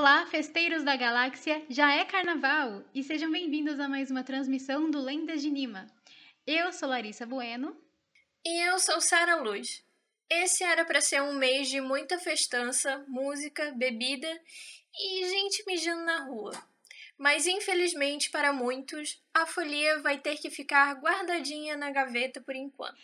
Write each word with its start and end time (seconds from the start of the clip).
Olá, 0.00 0.24
festeiros 0.24 0.82
da 0.82 0.96
galáxia! 0.96 1.62
Já 1.68 1.94
é 1.94 2.06
carnaval! 2.06 2.82
E 2.94 3.02
sejam 3.02 3.30
bem-vindos 3.30 3.78
a 3.78 3.86
mais 3.86 4.10
uma 4.10 4.24
transmissão 4.24 4.90
do 4.90 4.98
Lendas 4.98 5.42
de 5.42 5.50
Nima. 5.50 5.86
Eu 6.46 6.72
sou 6.72 6.88
Larissa 6.88 7.26
Bueno. 7.26 7.76
E 8.42 8.66
eu 8.66 8.78
sou 8.78 8.98
Sara 8.98 9.36
Luz. 9.36 9.84
Esse 10.30 10.64
era 10.64 10.86
para 10.86 11.02
ser 11.02 11.20
um 11.20 11.34
mês 11.34 11.68
de 11.68 11.82
muita 11.82 12.18
festança, 12.18 13.04
música, 13.08 13.74
bebida 13.76 14.26
e 14.98 15.28
gente 15.28 15.62
mijando 15.66 16.06
na 16.06 16.24
rua. 16.24 16.52
Mas 17.18 17.46
infelizmente 17.46 18.30
para 18.30 18.54
muitos, 18.54 19.22
a 19.34 19.44
folia 19.44 19.98
vai 19.98 20.16
ter 20.16 20.38
que 20.38 20.48
ficar 20.48 20.94
guardadinha 20.94 21.76
na 21.76 21.90
gaveta 21.90 22.40
por 22.40 22.56
enquanto. 22.56 22.96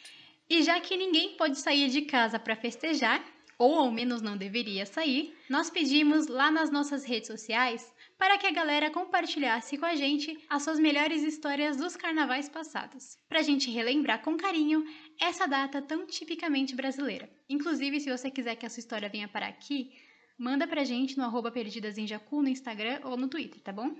E 0.49 0.63
já 0.63 0.81
que 0.81 0.97
ninguém 0.97 1.37
pode 1.37 1.59
sair 1.59 1.91
de 1.91 2.07
casa 2.07 2.39
para 2.39 2.57
festejar, 2.57 3.23
ou 3.59 3.75
ao 3.77 3.91
menos 3.91 4.21
não 4.21 4.37
deveria 4.37 4.85
sair, 4.85 5.37
nós 5.49 5.71
pedimos 5.71 6.27
lá 6.27 6.51
nas 6.51 6.71
nossas 6.71 7.05
redes 7.05 7.29
sociais 7.29 7.93
para 8.19 8.39
que 8.39 8.47
a 8.47 8.51
galera 8.51 8.91
compartilhasse 8.91 9.77
com 9.77 9.87
a 9.87 9.95
gente 9.95 10.39
as 10.49 10.63
suas 10.63 10.79
melhores 10.79 11.23
histórias 11.23 11.77
dos 11.77 11.97
carnavais 11.97 12.49
passados, 12.49 13.19
para 13.29 13.41
a 13.41 13.43
gente 13.43 13.71
relembrar 13.71 14.23
com 14.23 14.37
carinho 14.37 14.85
essa 15.21 15.47
data 15.47 15.83
tão 15.83 16.07
tipicamente 16.07 16.75
brasileira. 16.75 17.31
Inclusive, 17.49 18.01
se 18.01 18.11
você 18.11 18.31
quiser 18.31 18.57
que 18.57 18.67
a 18.67 18.71
sua 18.71 18.81
história 18.81 19.09
venha 19.09 19.29
para 19.29 19.47
aqui, 19.47 19.91
manda 20.39 20.67
pra 20.67 20.85
gente 20.85 21.17
no 21.17 21.25
arroba 21.25 21.51
Perdidas 21.51 21.99
em 21.99 22.07
Jacu 22.07 22.43
no 22.43 22.49
Instagram 22.49 23.01
ou 23.05 23.17
no 23.17 23.29
Twitter, 23.29 23.61
tá 23.61 23.73
bom? 23.73 23.95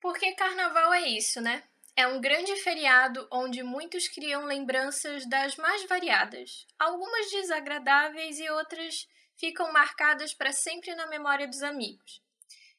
Porque 0.00 0.32
carnaval 0.32 0.92
é 0.92 1.08
isso, 1.08 1.40
né? 1.40 1.62
É 1.98 2.06
um 2.06 2.20
grande 2.20 2.54
feriado 2.54 3.26
onde 3.28 3.60
muitos 3.60 4.06
criam 4.06 4.44
lembranças 4.44 5.28
das 5.28 5.56
mais 5.56 5.84
variadas, 5.88 6.64
algumas 6.78 7.28
desagradáveis 7.28 8.38
e 8.38 8.48
outras 8.50 9.08
ficam 9.36 9.72
marcadas 9.72 10.32
para 10.32 10.52
sempre 10.52 10.94
na 10.94 11.08
memória 11.08 11.48
dos 11.48 11.60
amigos. 11.60 12.22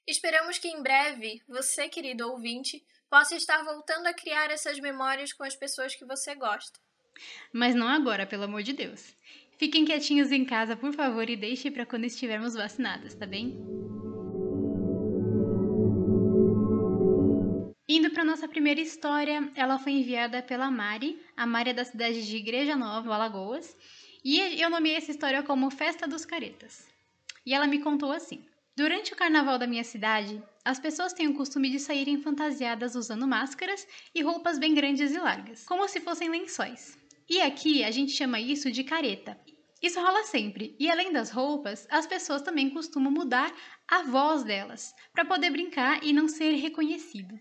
Esperamos 0.07 0.57
que 0.57 0.69
em 0.69 0.81
breve 0.81 1.41
você, 1.49 1.89
querido 1.89 2.31
ouvinte, 2.31 2.81
possa 3.09 3.35
estar 3.35 3.61
voltando 3.61 4.07
a 4.07 4.13
criar 4.13 4.52
essas 4.52 4.79
memórias 4.79 5.33
com 5.33 5.44
as 5.44 5.53
pessoas 5.53 5.94
que 5.94 6.05
você 6.05 6.33
gosta. 6.33 6.79
Mas 7.51 7.75
não 7.75 7.89
agora, 7.89 8.25
pelo 8.25 8.45
amor 8.45 8.63
de 8.63 8.72
Deus. 8.72 9.13
Fiquem 9.57 9.83
quietinhos 9.83 10.31
em 10.31 10.45
casa, 10.45 10.77
por 10.77 10.94
favor, 10.94 11.29
e 11.29 11.35
deixe 11.35 11.69
para 11.69 11.85
quando 11.85 12.05
estivermos 12.05 12.53
vacinadas, 12.53 13.16
tá 13.16 13.25
bem? 13.25 13.59
Indo 17.91 18.11
para 18.11 18.23
nossa 18.23 18.47
primeira 18.47 18.79
história, 18.79 19.51
ela 19.55 19.79
foi 19.79 19.93
enviada 19.93 20.43
pela 20.43 20.69
Mari. 20.69 21.19
A 21.35 21.47
Mari 21.47 21.71
é 21.71 21.73
da 21.73 21.83
cidade 21.83 22.23
de 22.23 22.37
Igreja 22.37 22.75
Nova, 22.75 23.15
Alagoas, 23.15 23.75
e 24.23 24.61
eu 24.61 24.69
nomeei 24.69 24.95
essa 24.95 25.09
história 25.09 25.41
como 25.41 25.71
Festa 25.71 26.07
dos 26.07 26.23
Caretas. 26.23 26.87
E 27.43 27.51
ela 27.51 27.65
me 27.65 27.79
contou 27.79 28.11
assim: 28.11 28.45
Durante 28.77 29.11
o 29.11 29.15
carnaval 29.15 29.57
da 29.57 29.65
minha 29.65 29.83
cidade, 29.83 30.39
as 30.63 30.79
pessoas 30.79 31.13
têm 31.13 31.29
o 31.29 31.33
costume 31.33 31.67
de 31.71 31.79
saírem 31.79 32.21
fantasiadas 32.21 32.93
usando 32.93 33.27
máscaras 33.27 33.87
e 34.13 34.21
roupas 34.21 34.59
bem 34.59 34.75
grandes 34.75 35.11
e 35.11 35.17
largas, 35.17 35.65
como 35.65 35.87
se 35.87 35.99
fossem 35.99 36.29
lençóis. 36.29 36.95
E 37.27 37.41
aqui 37.41 37.83
a 37.83 37.89
gente 37.89 38.11
chama 38.11 38.39
isso 38.39 38.71
de 38.71 38.83
careta. 38.83 39.35
Isso 39.81 39.99
rola 39.99 40.25
sempre, 40.25 40.75
e 40.79 40.91
além 40.91 41.11
das 41.11 41.31
roupas, 41.31 41.87
as 41.89 42.05
pessoas 42.05 42.43
também 42.43 42.69
costumam 42.69 43.11
mudar 43.11 43.51
a 43.87 44.03
voz 44.03 44.43
delas, 44.43 44.93
para 45.11 45.25
poder 45.25 45.49
brincar 45.49 46.03
e 46.03 46.13
não 46.13 46.27
ser 46.27 46.51
reconhecido. 46.51 47.33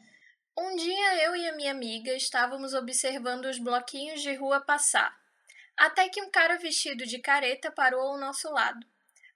Um 0.60 0.74
dia 0.74 1.24
eu 1.24 1.36
e 1.36 1.48
a 1.48 1.52
minha 1.54 1.70
amiga 1.70 2.12
estávamos 2.14 2.74
observando 2.74 3.44
os 3.44 3.60
bloquinhos 3.60 4.20
de 4.20 4.34
rua 4.34 4.60
passar, 4.60 5.16
até 5.76 6.08
que 6.08 6.20
um 6.20 6.28
cara 6.32 6.58
vestido 6.58 7.06
de 7.06 7.20
careta 7.20 7.70
parou 7.70 8.00
ao 8.00 8.18
nosso 8.18 8.50
lado. 8.50 8.84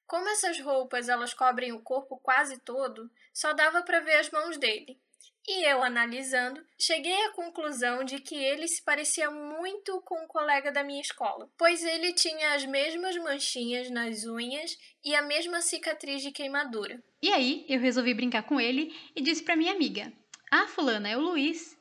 Como 0.04 0.28
essas 0.28 0.58
roupas 0.58 1.08
elas 1.08 1.32
cobrem 1.32 1.72
o 1.72 1.80
corpo 1.80 2.18
quase 2.18 2.58
todo, 2.58 3.08
só 3.32 3.52
dava 3.52 3.82
para 3.82 4.00
ver 4.00 4.18
as 4.18 4.30
mãos 4.32 4.58
dele. 4.58 4.98
E 5.46 5.64
eu, 5.64 5.84
analisando, 5.84 6.60
cheguei 6.76 7.24
à 7.26 7.30
conclusão 7.30 8.02
de 8.02 8.18
que 8.18 8.34
ele 8.34 8.66
se 8.66 8.82
parecia 8.82 9.30
muito 9.30 10.00
com 10.00 10.24
um 10.24 10.26
colega 10.26 10.72
da 10.72 10.82
minha 10.82 11.00
escola, 11.00 11.48
pois 11.56 11.84
ele 11.84 12.12
tinha 12.14 12.54
as 12.54 12.66
mesmas 12.66 13.16
manchinhas 13.16 13.88
nas 13.90 14.24
unhas 14.24 14.76
e 15.04 15.14
a 15.14 15.22
mesma 15.22 15.60
cicatriz 15.60 16.20
de 16.20 16.32
queimadura. 16.32 17.00
E 17.22 17.32
aí, 17.32 17.64
eu 17.68 17.78
resolvi 17.78 18.12
brincar 18.12 18.42
com 18.42 18.60
ele 18.60 18.92
e 19.14 19.22
disse 19.22 19.44
para 19.44 19.54
minha 19.54 19.72
amiga: 19.72 20.12
"Ah, 20.54 20.66
fulana 20.66 21.08
é 21.08 21.16
o 21.16 21.20
Luiz". 21.20 21.74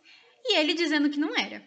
E 0.45 0.57
ele 0.57 0.73
dizendo 0.73 1.09
que 1.09 1.19
não 1.19 1.35
era. 1.35 1.61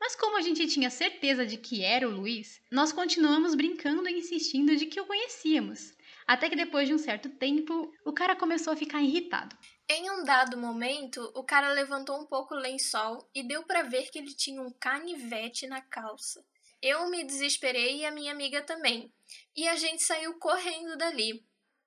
Mas 0.00 0.16
como 0.16 0.36
a 0.36 0.40
gente 0.40 0.66
tinha 0.66 0.90
certeza 0.90 1.46
de 1.46 1.56
que 1.56 1.84
era 1.84 2.08
o 2.08 2.10
Luiz, 2.10 2.60
nós 2.68 2.90
continuamos 2.92 3.54
brincando 3.54 4.08
e 4.08 4.18
insistindo 4.18 4.74
de 4.74 4.86
que 4.86 5.00
o 5.00 5.06
conhecíamos. 5.06 5.96
Até 6.26 6.50
que 6.50 6.56
depois 6.56 6.88
de 6.88 6.94
um 6.94 6.98
certo 6.98 7.28
tempo, 7.28 7.92
o 8.04 8.12
cara 8.12 8.34
começou 8.34 8.72
a 8.72 8.76
ficar 8.76 9.00
irritado. 9.00 9.56
Em 9.88 10.10
um 10.10 10.24
dado 10.24 10.58
momento, 10.58 11.30
o 11.32 11.44
cara 11.44 11.72
levantou 11.72 12.20
um 12.20 12.26
pouco 12.26 12.54
o 12.54 12.58
lençol 12.58 13.30
e 13.32 13.42
deu 13.42 13.62
para 13.62 13.82
ver 13.82 14.10
que 14.10 14.18
ele 14.18 14.34
tinha 14.34 14.60
um 14.60 14.70
canivete 14.72 15.68
na 15.68 15.80
calça. 15.80 16.44
Eu 16.82 17.08
me 17.08 17.24
desesperei 17.24 17.98
e 17.98 18.04
a 18.04 18.10
minha 18.10 18.32
amiga 18.32 18.62
também, 18.62 19.12
e 19.56 19.66
a 19.68 19.76
gente 19.76 20.02
saiu 20.02 20.34
correndo 20.40 20.96
dali. 20.96 21.44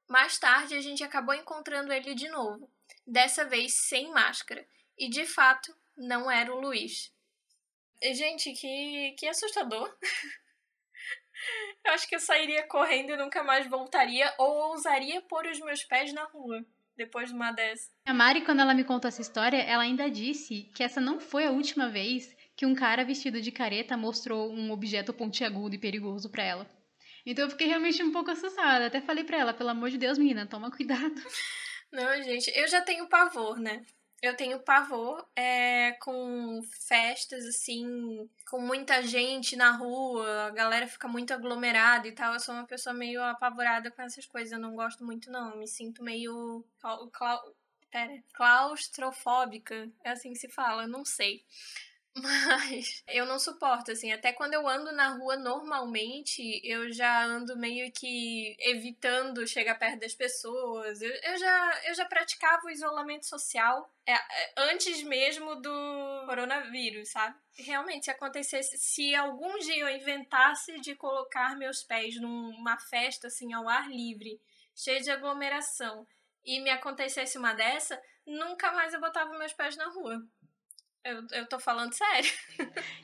Mais 0.10 0.40
tarde, 0.40 0.76
a 0.76 0.82
gente 0.82 1.04
acabou 1.04 1.36
encontrando 1.36 1.94
ele 1.94 2.16
de 2.16 2.28
novo, 2.30 2.70
dessa 3.06 3.46
vez 3.46 3.74
sem 3.74 4.12
máscara, 4.12 4.66
e 4.98 5.10
de 5.10 5.26
fato 5.26 5.76
não 5.98 6.30
era 6.30 6.54
o 6.54 6.60
Luiz. 6.60 7.14
Gente, 8.02 8.54
que, 8.54 9.16
que 9.18 9.28
assustador! 9.28 9.96
Eu 11.84 11.94
acho 11.94 12.08
que 12.08 12.14
eu 12.14 12.20
sairia 12.20 12.68
correndo 12.68 13.14
e 13.14 13.18
nunca 13.18 13.44
mais 13.44 13.68
voltaria, 13.68 14.32
ou 14.38 14.70
ousaria 14.70 15.22
pôr 15.24 15.48
os 15.48 15.60
meus 15.60 15.84
pés 15.84 16.14
na 16.14 16.24
rua 16.26 16.64
depois 16.96 17.30
de 17.30 17.36
uma 17.36 17.52
dessas. 17.52 17.90
A 18.06 18.14
Mari, 18.14 18.42
quando 18.42 18.60
ela 18.60 18.76
me 18.76 18.84
contou 18.84 19.08
essa 19.08 19.22
história, 19.22 19.58
ela 19.58 19.82
ainda 19.82 20.10
disse 20.10 20.70
que 20.76 20.84
essa 20.84 21.02
não 21.02 21.20
foi 21.20 21.46
a 21.46 21.52
última 21.52 21.90
vez 21.90 22.36
que 22.56 22.66
um 22.66 22.76
cara 22.76 23.04
vestido 23.04 23.42
de 23.42 23.52
careta 23.52 23.98
mostrou 23.98 24.52
um 24.52 24.72
objeto 24.72 25.12
pontiagudo 25.12 25.74
e 25.74 25.80
perigoso 25.80 26.30
para 26.30 26.44
ela. 26.44 26.70
Então 27.26 27.46
eu 27.46 27.50
fiquei 27.50 27.68
realmente 27.68 28.04
um 28.04 28.12
pouco 28.12 28.32
assustada. 28.32 28.86
Até 28.86 29.02
falei 29.02 29.24
para 29.24 29.38
ela, 29.38 29.54
pelo 29.54 29.70
amor 29.70 29.90
de 29.90 29.98
Deus, 29.98 30.18
menina, 30.18 30.46
toma 30.46 30.70
cuidado. 30.70 31.16
Não, 31.92 32.22
gente, 32.24 32.52
eu 32.56 32.68
já 32.68 32.82
tenho 32.82 33.08
pavor, 33.10 33.60
né? 33.60 33.86
Eu 34.22 34.36
tenho 34.36 34.60
pavor 34.60 35.28
é, 35.36 35.94
com 35.94 36.62
festas, 36.88 37.44
assim, 37.46 38.30
com 38.50 38.62
muita 38.62 39.02
gente 39.02 39.56
na 39.56 39.72
rua, 39.72 40.46
a 40.46 40.50
galera 40.52 40.88
fica 40.88 41.08
muito 41.08 41.34
aglomerada 41.34 42.08
e 42.08 42.12
tal. 42.12 42.34
Eu 42.34 42.40
sou 42.40 42.54
uma 42.54 42.68
pessoa 42.68 42.94
meio 42.94 43.22
apavorada 43.24 43.90
com 43.92 44.02
essas 44.02 44.26
coisas, 44.28 44.52
eu 44.52 44.60
não 44.60 44.76
gosto 44.76 45.04
muito, 45.04 45.32
não. 45.32 45.52
Eu 45.52 45.58
me 45.58 45.68
sinto 45.68 46.04
meio. 46.04 46.64
Clau... 46.80 47.56
Pera, 47.92 48.24
claustrofóbica, 48.34 49.92
é 50.04 50.12
assim 50.12 50.32
que 50.32 50.40
se 50.40 50.48
fala, 50.48 50.88
não 50.88 51.04
sei. 51.04 51.44
Mas 52.14 53.04
eu 53.08 53.26
não 53.26 53.40
suporto, 53.40 53.92
assim. 53.92 54.12
Até 54.12 54.34
quando 54.34 54.54
eu 54.54 54.68
ando 54.68 54.92
na 54.92 55.10
rua 55.16 55.38
normalmente, 55.38 56.62
eu 56.64 56.92
já 56.92 57.24
ando 57.24 57.56
meio 57.58 57.90
que 57.92 58.56
evitando 58.60 59.48
chegar 59.48 59.80
perto 59.80 60.02
das 60.02 60.14
pessoas. 60.14 61.02
Eu, 61.02 61.10
eu 61.10 61.38
já, 61.38 61.82
eu 61.86 61.94
já 61.96 62.06
praticava 62.06 62.66
o 62.66 62.70
isolamento 62.70 63.26
social 63.26 63.90
é, 64.06 64.14
é 64.14 64.54
antes 64.58 65.04
mesmo 65.04 65.56
do 65.56 66.26
coronavírus, 66.26 67.10
sabe? 67.10 67.36
Realmente, 67.58 68.06
se 68.06 68.12
acontecesse, 68.12 68.78
se 68.78 69.16
algum 69.16 69.58
dia 69.60 69.80
eu 69.80 69.90
inventasse 69.90 70.82
de 70.82 70.96
colocar 70.96 71.56
meus 71.56 71.84
pés 71.84 72.20
numa 72.20 72.78
festa, 72.78 73.28
assim, 73.28 73.54
ao 73.54 73.70
ar 73.70 73.90
livre, 73.90 74.42
cheia 74.76 75.02
de 75.02 75.12
aglomeração, 75.12 76.06
e 76.44 76.60
me 76.60 76.72
acontecesse 76.72 77.38
uma 77.38 77.54
dessa, 77.54 78.02
nunca 78.26 78.72
mais 78.72 78.94
eu 78.94 79.00
botava 79.00 79.38
meus 79.38 79.54
pés 79.54 79.78
na 79.78 79.88
rua. 79.90 80.22
Eu, 81.04 81.26
eu 81.32 81.46
tô 81.48 81.60
falando 81.60 81.94
sério. 81.94 82.32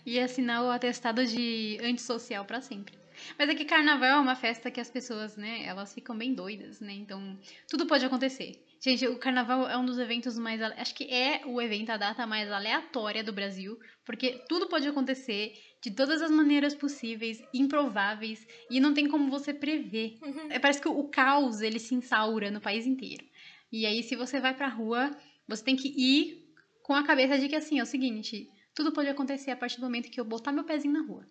E 0.05 0.19
assinar 0.19 0.63
o 0.63 0.69
atestado 0.69 1.25
de 1.25 1.77
antissocial 1.81 2.45
para 2.45 2.61
sempre. 2.61 2.97
Mas 3.37 3.49
é 3.49 3.55
que 3.55 3.65
carnaval 3.65 4.09
é 4.09 4.19
uma 4.19 4.35
festa 4.35 4.69
que 4.69 4.79
as 4.79 4.89
pessoas, 4.89 5.35
né, 5.35 5.65
elas 5.65 5.93
ficam 5.93 6.17
bem 6.17 6.33
doidas, 6.33 6.79
né? 6.79 6.93
Então, 6.93 7.37
tudo 7.67 7.87
pode 7.87 8.05
acontecer. 8.05 8.63
Gente, 8.79 9.07
o 9.07 9.17
carnaval 9.17 9.67
é 9.67 9.75
um 9.75 9.85
dos 9.85 9.97
eventos 9.97 10.37
mais. 10.37 10.61
Acho 10.61 10.93
que 10.93 11.11
é 11.11 11.41
o 11.45 11.59
evento, 11.59 11.89
a 11.89 11.97
data 11.97 12.27
mais 12.27 12.51
aleatória 12.51 13.23
do 13.23 13.33
Brasil, 13.33 13.77
porque 14.05 14.43
tudo 14.47 14.67
pode 14.67 14.87
acontecer 14.87 15.53
de 15.81 15.91
todas 15.91 16.21
as 16.21 16.29
maneiras 16.29 16.75
possíveis, 16.75 17.41
improváveis, 17.53 18.45
e 18.69 18.79
não 18.79 18.93
tem 18.93 19.07
como 19.07 19.31
você 19.31 19.53
prever. 19.53 20.17
Uhum. 20.21 20.51
É, 20.51 20.59
parece 20.59 20.81
que 20.81 20.87
o 20.87 21.03
caos 21.09 21.61
ele 21.61 21.79
se 21.79 21.95
instaura 21.95 22.51
no 22.51 22.61
país 22.61 22.85
inteiro. 22.85 23.25
E 23.71 23.85
aí, 23.85 24.03
se 24.03 24.15
você 24.15 24.39
vai 24.39 24.53
pra 24.53 24.67
rua, 24.67 25.11
você 25.47 25.63
tem 25.63 25.75
que 25.75 25.87
ir 25.97 26.46
com 26.87 26.93
a 26.93 27.03
cabeça 27.03 27.37
de 27.37 27.49
que 27.49 27.55
assim, 27.57 27.79
é 27.79 27.83
o 27.83 27.85
seguinte, 27.85 28.49
tudo 28.73 28.93
pode 28.93 29.09
acontecer 29.09 29.51
a 29.51 29.57
partir 29.57 29.75
do 29.75 29.83
momento 29.83 30.09
que 30.09 30.17
eu 30.17 30.23
botar 30.23 30.53
meu 30.53 30.63
pezinho 30.63 30.93
na 30.93 31.05
rua. 31.05 31.27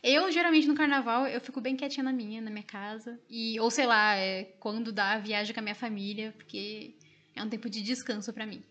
Eu, 0.00 0.30
geralmente, 0.30 0.68
no 0.68 0.76
carnaval, 0.76 1.26
eu 1.26 1.40
fico 1.40 1.60
bem 1.60 1.74
quietinha 1.74 2.04
na 2.04 2.12
minha, 2.12 2.40
na 2.40 2.52
minha 2.52 2.62
casa. 2.62 3.20
E, 3.28 3.58
ou 3.58 3.68
sei 3.68 3.84
lá, 3.84 4.14
é, 4.14 4.44
quando 4.60 4.92
dá 4.92 5.18
viagem 5.18 5.52
com 5.52 5.58
a 5.58 5.62
minha 5.62 5.74
família, 5.74 6.32
porque 6.36 6.96
é 7.34 7.42
um 7.42 7.48
tempo 7.48 7.68
de 7.68 7.82
descanso 7.82 8.32
para 8.32 8.46
mim. 8.46 8.62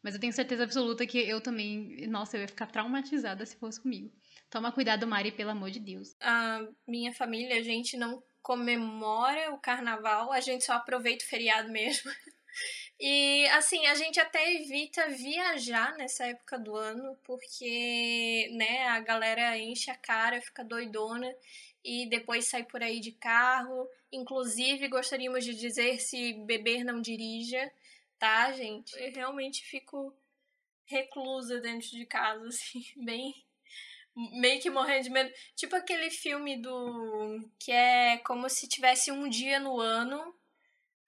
Mas 0.00 0.14
eu 0.14 0.20
tenho 0.20 0.32
certeza 0.32 0.62
absoluta 0.62 1.04
que 1.08 1.18
eu 1.18 1.40
também, 1.40 2.06
nossa, 2.06 2.36
eu 2.36 2.42
ia 2.42 2.48
ficar 2.48 2.68
traumatizada 2.68 3.44
se 3.44 3.56
fosse 3.56 3.80
comigo. 3.80 4.12
Toma 4.48 4.70
cuidado, 4.70 5.08
Mari, 5.08 5.32
pelo 5.32 5.50
amor 5.50 5.72
de 5.72 5.80
Deus. 5.80 6.14
A 6.20 6.60
minha 6.86 7.12
família, 7.12 7.58
a 7.58 7.62
gente 7.64 7.96
não 7.96 8.22
comemora 8.40 9.52
o 9.52 9.58
carnaval, 9.58 10.30
a 10.30 10.38
gente 10.38 10.64
só 10.64 10.74
aproveita 10.74 11.24
o 11.24 11.28
feriado 11.28 11.68
mesmo. 11.72 12.08
E 12.98 13.46
assim, 13.48 13.86
a 13.86 13.94
gente 13.94 14.20
até 14.20 14.54
evita 14.54 15.08
viajar 15.08 15.96
nessa 15.96 16.26
época 16.26 16.58
do 16.58 16.76
ano, 16.76 17.16
porque, 17.24 18.48
né, 18.52 18.86
a 18.88 19.00
galera 19.00 19.58
enche 19.58 19.90
a 19.90 19.96
cara, 19.96 20.40
fica 20.40 20.64
doidona 20.64 21.34
e 21.84 22.06
depois 22.08 22.48
sai 22.48 22.64
por 22.64 22.82
aí 22.82 23.00
de 23.00 23.12
carro. 23.12 23.88
Inclusive, 24.12 24.88
gostaríamos 24.88 25.44
de 25.44 25.54
dizer 25.54 26.00
se 26.00 26.32
beber 26.44 26.84
não 26.84 27.00
dirija, 27.00 27.70
tá, 28.18 28.52
gente? 28.52 28.92
Eu 28.98 29.12
realmente 29.12 29.64
fico 29.64 30.14
reclusa 30.86 31.60
dentro 31.60 31.90
de 31.90 32.06
casa, 32.06 32.46
assim, 32.48 32.84
bem 32.96 33.34
meio 34.14 34.60
que 34.60 34.70
morrendo 34.70 35.04
de 35.04 35.10
medo. 35.10 35.32
Tipo 35.56 35.76
aquele 35.76 36.10
filme 36.10 36.56
do. 36.56 37.40
que 37.58 37.72
é 37.72 38.18
como 38.18 38.48
se 38.48 38.68
tivesse 38.68 39.10
um 39.10 39.28
dia 39.28 39.58
no 39.58 39.80
ano. 39.80 40.34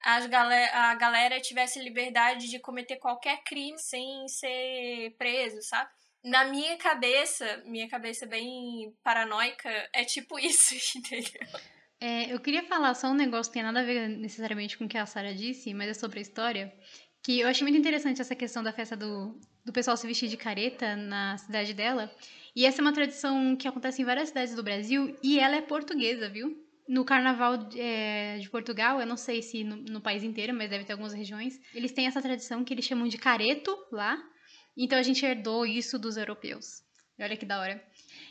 As 0.02 0.26
galera, 0.26 0.90
a 0.90 0.94
galera 0.94 1.40
tivesse 1.40 1.80
liberdade 1.80 2.48
de 2.48 2.58
cometer 2.58 2.96
qualquer 2.96 3.42
crime 3.44 3.78
sem 3.78 4.28
ser 4.28 5.14
preso, 5.18 5.62
sabe? 5.62 5.90
Na 6.24 6.44
minha 6.44 6.76
cabeça, 6.76 7.62
minha 7.66 7.88
cabeça 7.88 8.26
bem 8.26 8.92
paranoica, 9.02 9.68
é 9.92 10.04
tipo 10.04 10.38
isso, 10.40 10.74
entendeu? 10.96 11.40
É, 12.00 12.32
eu 12.32 12.40
queria 12.40 12.62
falar 12.64 12.94
só 12.94 13.08
um 13.08 13.14
negócio 13.14 13.50
que 13.50 13.58
tem 13.58 13.62
nada 13.62 13.80
a 13.80 13.84
ver 13.84 14.08
necessariamente 14.08 14.76
com 14.76 14.84
o 14.84 14.88
que 14.88 14.98
a 14.98 15.06
Sara 15.06 15.34
disse, 15.34 15.72
mas 15.72 15.88
é 15.88 15.94
sobre 15.94 16.18
a 16.18 16.22
história. 16.22 16.72
Que 17.22 17.40
eu 17.40 17.48
achei 17.48 17.62
muito 17.62 17.78
interessante 17.78 18.20
essa 18.20 18.34
questão 18.34 18.62
da 18.62 18.72
festa 18.72 18.96
do, 18.96 19.38
do 19.64 19.72
pessoal 19.72 19.96
se 19.96 20.06
vestir 20.06 20.28
de 20.28 20.36
careta 20.36 20.94
na 20.94 21.38
cidade 21.38 21.74
dela. 21.74 22.14
E 22.54 22.64
essa 22.64 22.80
é 22.80 22.82
uma 22.82 22.92
tradição 22.92 23.56
que 23.56 23.66
acontece 23.66 24.02
em 24.02 24.04
várias 24.04 24.28
cidades 24.28 24.54
do 24.54 24.62
Brasil 24.62 25.16
e 25.22 25.38
ela 25.38 25.56
é 25.56 25.62
portuguesa, 25.62 26.28
viu? 26.28 26.65
No 26.88 27.04
carnaval 27.04 27.68
é, 27.76 28.38
de 28.38 28.48
Portugal, 28.48 29.00
eu 29.00 29.06
não 29.06 29.16
sei 29.16 29.42
se 29.42 29.64
no, 29.64 29.76
no, 29.76 30.00
país 30.00 30.22
inteiro, 30.22 30.54
mas 30.54 30.70
deve 30.70 30.84
ter 30.84 30.92
algumas 30.92 31.12
regiões, 31.12 31.60
eles 31.74 31.92
têm 31.92 32.06
essa 32.06 32.22
tradição 32.22 32.64
que 32.64 32.72
eles 32.72 32.84
chamam 32.84 33.08
de 33.08 33.18
careto 33.18 33.76
lá. 33.90 34.16
Então 34.76 34.98
a 34.98 35.02
gente 35.02 35.24
herdou 35.24 35.66
isso 35.66 35.98
dos 35.98 36.16
europeus. 36.16 36.82
Olha 37.18 37.36
que 37.36 37.46
da 37.46 37.58
hora. 37.58 37.82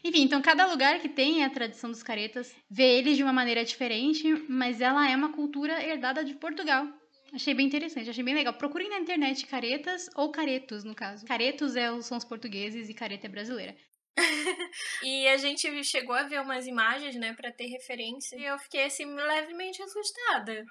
Enfim, 0.04 0.22
então 0.22 0.42
cada 0.42 0.68
lugar 0.68 1.00
que 1.00 1.10
tem 1.10 1.44
a 1.44 1.50
tradição 1.50 1.90
dos 1.90 2.04
caretas 2.04 2.56
vê 2.70 3.00
eles 3.00 3.18
de 3.18 3.24
uma 3.24 3.34
maneira 3.34 3.66
diferente, 3.66 4.32
mas 4.48 4.80
ela 4.80 5.10
é 5.10 5.16
uma 5.16 5.34
cultura 5.34 5.84
herdada 5.84 6.24
de 6.24 6.36
Portugal. 6.36 6.88
Achei 7.34 7.54
bem 7.54 7.66
interessante, 7.66 8.10
achei 8.10 8.24
bem 8.24 8.36
legal. 8.36 8.54
Procurem 8.54 8.90
na 8.90 9.00
internet 9.00 9.46
caretas 9.48 10.08
ou 10.16 10.32
caretos, 10.32 10.84
no 10.84 10.96
caso. 10.96 11.26
Caretos 11.26 11.76
é, 11.76 12.02
são 12.02 12.18
os 12.18 12.24
portugueses 12.24 12.88
e 12.88 12.94
careta 12.94 13.26
é 13.26 13.30
brasileira. 13.30 13.76
E 15.04 15.28
a 15.28 15.38
gente 15.38 15.84
chegou 15.84 16.16
a 16.16 16.24
ver 16.24 16.42
umas 16.42 16.68
imagens, 16.68 17.16
né, 17.16 17.34
para 17.34 17.52
ter 17.52 17.68
referência. 17.68 18.36
E 18.38 18.46
eu 18.46 18.58
fiquei 18.60 18.86
assim 18.86 19.06
levemente 19.06 19.82
assustada. 19.82 20.66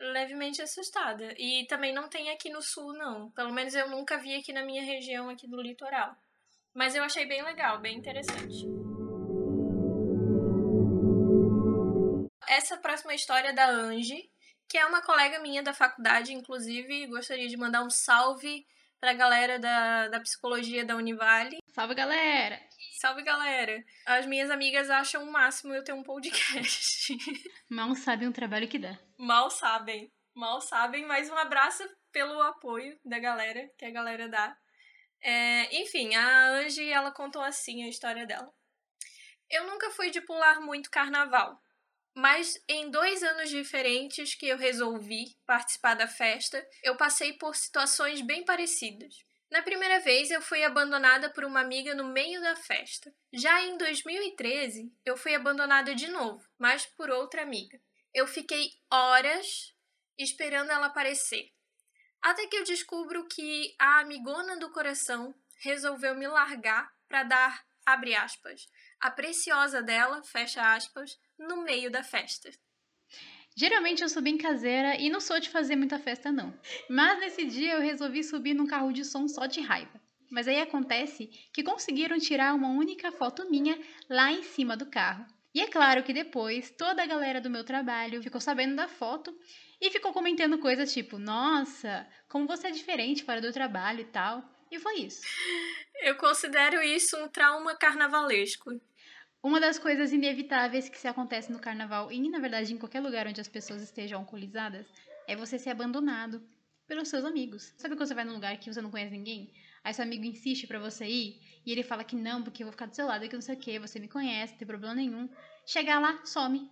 Levemente 0.00 0.62
assustada. 0.62 1.34
E 1.38 1.66
também 1.66 1.92
não 1.92 2.08
tem 2.08 2.30
aqui 2.30 2.50
no 2.50 2.62
sul, 2.62 2.92
não. 2.94 3.30
Pelo 3.32 3.52
menos 3.52 3.74
eu 3.74 3.88
nunca 3.88 4.18
vi 4.18 4.34
aqui 4.34 4.52
na 4.52 4.64
minha 4.64 4.82
região 4.82 5.28
aqui 5.28 5.46
do 5.46 5.60
litoral. 5.60 6.14
Mas 6.74 6.94
eu 6.94 7.04
achei 7.04 7.26
bem 7.26 7.42
legal, 7.42 7.80
bem 7.80 7.96
interessante. 7.96 8.66
Essa 12.48 12.76
próxima 12.76 13.14
história 13.14 13.48
é 13.48 13.52
da 13.52 13.68
Angie, 13.68 14.30
que 14.68 14.76
é 14.76 14.86
uma 14.86 15.02
colega 15.02 15.38
minha 15.38 15.62
da 15.62 15.72
faculdade, 15.72 16.32
inclusive 16.32 17.06
gostaria 17.06 17.48
de 17.48 17.56
mandar 17.56 17.82
um 17.82 17.90
salve 17.90 18.66
pra 19.00 19.12
galera 19.12 19.58
da, 19.58 20.08
da 20.08 20.20
psicologia 20.20 20.84
da 20.84 20.96
Univale. 20.96 21.58
Salve, 21.74 21.92
galera! 21.92 22.62
Salve, 23.00 23.22
galera! 23.24 23.84
As 24.06 24.26
minhas 24.26 24.48
amigas 24.48 24.88
acham 24.88 25.24
o 25.24 25.32
máximo 25.32 25.74
eu 25.74 25.82
ter 25.82 25.92
um 25.92 26.04
podcast. 26.04 27.16
Mal 27.68 27.96
sabem 27.96 28.28
o 28.28 28.32
trabalho 28.32 28.68
que 28.68 28.78
dá. 28.78 28.96
Mal 29.18 29.50
sabem. 29.50 30.08
Mal 30.32 30.60
sabem, 30.60 31.04
mas 31.04 31.28
um 31.28 31.36
abraço 31.36 31.82
pelo 32.12 32.40
apoio 32.42 32.96
da 33.04 33.18
galera, 33.18 33.68
que 33.76 33.84
a 33.84 33.90
galera 33.90 34.28
dá. 34.28 34.56
É, 35.20 35.80
enfim, 35.82 36.14
a 36.14 36.50
Angie, 36.50 36.92
ela 36.92 37.10
contou 37.10 37.42
assim 37.42 37.82
a 37.82 37.88
história 37.88 38.24
dela. 38.24 38.54
Eu 39.50 39.66
nunca 39.66 39.90
fui 39.90 40.10
de 40.10 40.20
pular 40.20 40.60
muito 40.60 40.92
carnaval, 40.92 41.60
mas 42.14 42.56
em 42.68 42.88
dois 42.88 43.20
anos 43.24 43.50
diferentes 43.50 44.36
que 44.36 44.46
eu 44.46 44.56
resolvi 44.56 45.36
participar 45.44 45.94
da 45.94 46.06
festa, 46.06 46.64
eu 46.84 46.96
passei 46.96 47.32
por 47.32 47.56
situações 47.56 48.20
bem 48.20 48.44
parecidas. 48.44 49.24
Na 49.54 49.62
primeira 49.62 50.00
vez, 50.00 50.32
eu 50.32 50.42
fui 50.42 50.64
abandonada 50.64 51.30
por 51.30 51.44
uma 51.44 51.60
amiga 51.60 51.94
no 51.94 52.08
meio 52.08 52.40
da 52.40 52.56
festa. 52.56 53.14
Já 53.32 53.62
em 53.62 53.78
2013, 53.78 54.92
eu 55.04 55.16
fui 55.16 55.32
abandonada 55.32 55.94
de 55.94 56.08
novo, 56.08 56.44
mas 56.58 56.84
por 56.84 57.08
outra 57.08 57.42
amiga. 57.42 57.80
Eu 58.12 58.26
fiquei 58.26 58.72
horas 58.90 59.72
esperando 60.18 60.72
ela 60.72 60.86
aparecer. 60.86 61.52
Até 62.20 62.48
que 62.48 62.56
eu 62.56 62.64
descubro 62.64 63.28
que 63.28 63.76
a 63.78 64.00
amigona 64.00 64.58
do 64.58 64.72
coração 64.72 65.32
resolveu 65.60 66.16
me 66.16 66.26
largar 66.26 66.92
para 67.06 67.22
dar, 67.22 67.64
abre 67.86 68.12
aspas, 68.16 68.66
a 68.98 69.08
preciosa 69.08 69.80
dela, 69.80 70.20
fecha 70.24 70.74
aspas, 70.74 71.16
no 71.38 71.62
meio 71.62 71.92
da 71.92 72.02
festa. 72.02 72.50
Geralmente 73.56 74.02
eu 74.02 74.08
sou 74.08 74.20
bem 74.20 74.36
caseira 74.36 74.96
e 74.96 75.08
não 75.08 75.20
sou 75.20 75.38
de 75.38 75.48
fazer 75.48 75.76
muita 75.76 75.98
festa, 75.98 76.32
não. 76.32 76.52
Mas 76.88 77.20
nesse 77.20 77.44
dia 77.44 77.74
eu 77.74 77.80
resolvi 77.80 78.24
subir 78.24 78.52
num 78.52 78.66
carro 78.66 78.92
de 78.92 79.04
som 79.04 79.28
só 79.28 79.46
de 79.46 79.60
raiva. 79.60 80.00
Mas 80.30 80.48
aí 80.48 80.60
acontece 80.60 81.28
que 81.52 81.62
conseguiram 81.62 82.18
tirar 82.18 82.54
uma 82.54 82.68
única 82.68 83.12
foto 83.12 83.48
minha 83.48 83.78
lá 84.10 84.32
em 84.32 84.42
cima 84.42 84.76
do 84.76 84.86
carro. 84.86 85.24
E 85.54 85.60
é 85.60 85.68
claro 85.68 86.02
que 86.02 86.12
depois 86.12 86.70
toda 86.70 87.04
a 87.04 87.06
galera 87.06 87.40
do 87.40 87.48
meu 87.48 87.62
trabalho 87.62 88.20
ficou 88.20 88.40
sabendo 88.40 88.74
da 88.74 88.88
foto 88.88 89.32
e 89.80 89.88
ficou 89.88 90.12
comentando 90.12 90.58
coisas 90.58 90.92
tipo: 90.92 91.16
Nossa, 91.16 92.04
como 92.28 92.48
você 92.48 92.66
é 92.66 92.70
diferente 92.72 93.22
fora 93.22 93.40
do 93.40 93.52
trabalho 93.52 94.00
e 94.00 94.06
tal. 94.06 94.42
E 94.68 94.80
foi 94.80 95.02
isso. 95.02 95.22
Eu 96.02 96.16
considero 96.16 96.82
isso 96.82 97.16
um 97.16 97.28
trauma 97.28 97.76
carnavalesco. 97.76 98.70
Uma 99.44 99.60
das 99.60 99.78
coisas 99.78 100.10
inevitáveis 100.10 100.88
que 100.88 100.96
se 100.96 101.06
acontece 101.06 101.52
no 101.52 101.58
carnaval 101.58 102.10
e, 102.10 102.30
na 102.30 102.38
verdade, 102.38 102.72
em 102.72 102.78
qualquer 102.78 103.00
lugar 103.00 103.26
onde 103.26 103.42
as 103.42 103.46
pessoas 103.46 103.82
estejam 103.82 104.20
alcoolizadas 104.20 104.86
é 105.28 105.36
você 105.36 105.58
ser 105.58 105.68
abandonado 105.68 106.42
pelos 106.86 107.08
seus 107.08 107.26
amigos. 107.26 107.74
Sabe 107.76 107.94
quando 107.94 108.08
você 108.08 108.14
vai 108.14 108.24
num 108.24 108.32
lugar 108.32 108.56
que 108.56 108.72
você 108.72 108.80
não 108.80 108.90
conhece 108.90 109.12
ninguém? 109.12 109.52
Aí 109.84 109.92
seu 109.92 110.02
amigo 110.02 110.24
insiste 110.24 110.66
para 110.66 110.78
você 110.78 111.04
ir 111.04 111.42
e 111.66 111.70
ele 111.70 111.82
fala 111.82 112.02
que 112.02 112.16
não, 112.16 112.42
porque 112.42 112.62
eu 112.62 112.68
vou 112.68 112.72
ficar 112.72 112.86
do 112.86 112.96
seu 112.96 113.06
lado, 113.06 113.28
que 113.28 113.34
não 113.34 113.42
sei 113.42 113.54
o 113.54 113.58
que, 113.58 113.78
você 113.78 114.00
me 114.00 114.08
conhece, 114.08 114.54
não 114.54 114.58
tem 114.60 114.66
problema 114.66 114.94
nenhum. 114.94 115.28
Chegar 115.66 116.00
lá, 116.00 116.24
some. 116.24 116.66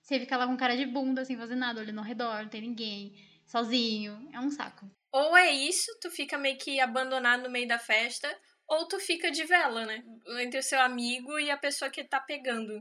Você 0.00 0.20
fica 0.20 0.36
lá 0.36 0.46
com 0.46 0.56
cara 0.56 0.76
de 0.76 0.86
bunda, 0.86 1.24
sem 1.24 1.36
fazer 1.36 1.56
nada, 1.56 1.80
olhando 1.80 1.98
ao 1.98 2.04
redor, 2.04 2.44
não 2.44 2.48
tem 2.48 2.60
ninguém, 2.60 3.16
sozinho. 3.44 4.28
É 4.32 4.38
um 4.38 4.48
saco. 4.48 4.88
Ou 5.10 5.36
é 5.36 5.50
isso, 5.50 5.90
tu 6.00 6.08
fica 6.08 6.38
meio 6.38 6.56
que 6.56 6.78
abandonado 6.78 7.42
no 7.42 7.50
meio 7.50 7.66
da 7.66 7.80
festa, 7.80 8.32
ou 8.70 8.86
tu 8.86 9.00
fica 9.00 9.32
de 9.32 9.44
vela, 9.44 9.84
né? 9.84 10.04
Entre 10.38 10.60
o 10.60 10.62
seu 10.62 10.80
amigo 10.80 11.38
e 11.40 11.50
a 11.50 11.56
pessoa 11.56 11.90
que 11.90 12.04
tá 12.04 12.20
pegando. 12.20 12.80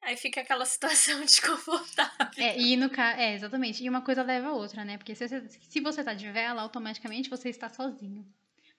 Aí 0.00 0.16
fica 0.16 0.40
aquela 0.40 0.64
situação 0.64 1.20
desconfortável. 1.22 2.28
É, 2.36 2.56
e 2.56 2.76
no 2.76 2.88
caso, 2.88 3.20
é, 3.20 3.34
exatamente. 3.34 3.82
E 3.82 3.88
uma 3.88 4.00
coisa 4.00 4.22
leva 4.22 4.48
a 4.48 4.52
outra, 4.52 4.84
né? 4.84 4.96
Porque 4.96 5.16
se 5.16 5.28
você, 5.28 5.48
se 5.48 5.80
você 5.80 6.04
tá 6.04 6.14
de 6.14 6.30
vela, 6.30 6.62
automaticamente 6.62 7.28
você 7.28 7.48
está 7.48 7.68
sozinho. 7.68 8.24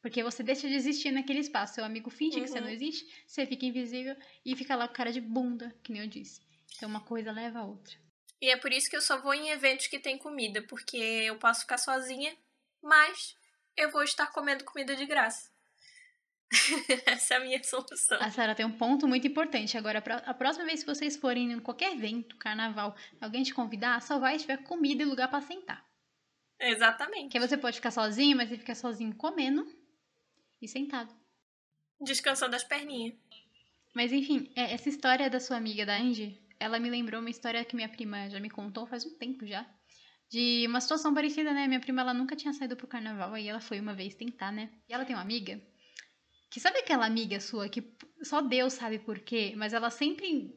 Porque 0.02 0.24
você 0.24 0.42
deixa 0.42 0.66
de 0.70 0.76
existir 0.76 1.12
naquele 1.12 1.40
espaço. 1.40 1.76
Seu 1.76 1.84
amigo 1.84 2.10
finge 2.10 2.38
uhum. 2.38 2.46
que 2.46 2.50
você 2.50 2.62
não 2.62 2.68
uhum. 2.68 2.74
existe, 2.74 3.06
você 3.28 3.46
fica 3.46 3.66
invisível 3.66 4.16
e 4.46 4.56
fica 4.56 4.78
lá 4.78 4.88
com 4.88 4.94
cara 4.94 5.12
de 5.12 5.20
bunda, 5.20 5.76
que 5.84 5.92
nem 5.92 6.04
eu 6.04 6.08
disse. 6.08 6.40
Então 6.78 6.88
uma 6.88 7.02
coisa 7.02 7.34
leva 7.34 7.60
a 7.60 7.66
outra. 7.66 7.98
E 8.42 8.50
é 8.50 8.56
por 8.56 8.72
isso 8.72 8.90
que 8.90 8.96
eu 8.96 9.02
só 9.02 9.20
vou 9.20 9.34
em 9.34 9.50
eventos 9.50 9.88
que 9.88 10.00
tem 10.00 10.18
comida, 10.18 10.62
porque 10.62 10.96
eu 10.96 11.36
posso 11.36 11.62
ficar 11.62 11.78
sozinha, 11.78 12.34
mas 12.82 13.36
eu 13.76 13.92
vou 13.92 14.04
estar 14.04 14.28
comendo 14.28 14.64
comida 14.64 14.96
de 14.96 15.06
graça. 15.06 15.52
Essa 17.06 17.36
é 17.36 17.38
a 17.38 17.40
minha 17.42 17.64
solução. 17.64 18.18
A 18.22 18.32
Sara 18.32 18.56
tem 18.56 18.66
um 18.66 18.78
ponto 18.78 19.08
muito 19.08 19.28
importante. 19.28 19.78
Agora, 19.78 20.04
a 20.26 20.34
próxima 20.34 20.66
vez 20.66 20.82
que 20.82 20.94
vocês 20.94 21.16
forem 21.16 21.52
em 21.52 21.60
qualquer 21.60 21.94
evento, 21.94 22.36
carnaval, 22.38 22.96
alguém 23.22 23.44
te 23.44 23.54
convidar, 23.54 24.02
só 24.02 24.20
vai 24.20 24.38
se 24.38 24.46
tiver 24.46 24.58
comida 24.64 25.04
e 25.04 25.06
lugar 25.06 25.30
para 25.30 25.42
sentar. 25.42 25.86
Exatamente. 26.60 27.32
Que 27.32 27.38
aí 27.38 27.48
você 27.48 27.58
pode 27.58 27.78
ficar 27.78 27.92
sozinho, 27.92 28.36
mas 28.36 28.50
você 28.50 28.58
fica 28.58 28.76
sozinho 28.76 29.16
comendo 29.16 29.66
e 30.62 30.68
sentado. 30.68 31.14
Descansando 32.02 32.56
as 32.56 32.64
perninhas. 32.64 33.16
Mas 33.94 34.12
enfim, 34.12 34.52
é, 34.56 34.74
essa 34.74 34.90
história 34.90 35.30
da 35.30 35.40
sua 35.40 35.58
amiga 35.58 35.86
da 35.86 35.98
Angie, 35.98 36.42
ela 36.60 36.80
me 36.80 36.90
lembrou 36.90 37.22
uma 37.22 37.30
história 37.30 37.64
que 37.64 37.76
minha 37.76 37.90
prima 37.90 38.30
já 38.30 38.40
me 38.40 38.50
contou 38.50 38.88
faz 38.88 39.06
um 39.06 39.18
tempo 39.18 39.46
já. 39.46 39.66
De 40.30 40.66
uma 40.68 40.80
situação 40.80 41.14
parecida, 41.14 41.54
né? 41.54 41.68
Minha 41.68 41.80
prima, 41.80 42.02
ela 42.02 42.14
nunca 42.14 42.36
tinha 42.36 42.54
saído 42.54 42.76
pro 42.76 42.88
carnaval, 42.88 43.34
aí 43.34 43.48
ela 43.48 43.60
foi 43.60 43.80
uma 43.80 43.96
vez 43.96 44.14
tentar, 44.14 44.52
né? 44.52 44.70
E 44.88 44.94
ela 44.94 45.04
tem 45.04 45.16
uma 45.16 45.24
amiga 45.24 45.60
que 46.50 46.60
sabe 46.60 46.80
aquela 46.80 47.06
amiga 47.06 47.40
sua 47.40 47.70
que 47.70 47.84
só 48.22 48.42
Deus 48.42 48.74
sabe 48.74 49.00
por 49.00 49.20
quê, 49.20 49.54
mas 49.56 49.74
ela 49.74 49.90
sempre 49.90 50.54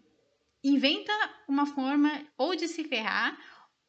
inventa 0.64 1.12
uma 1.48 1.66
forma 1.66 2.26
ou 2.38 2.54
de 2.54 2.68
se 2.68 2.84
ferrar 2.84 3.38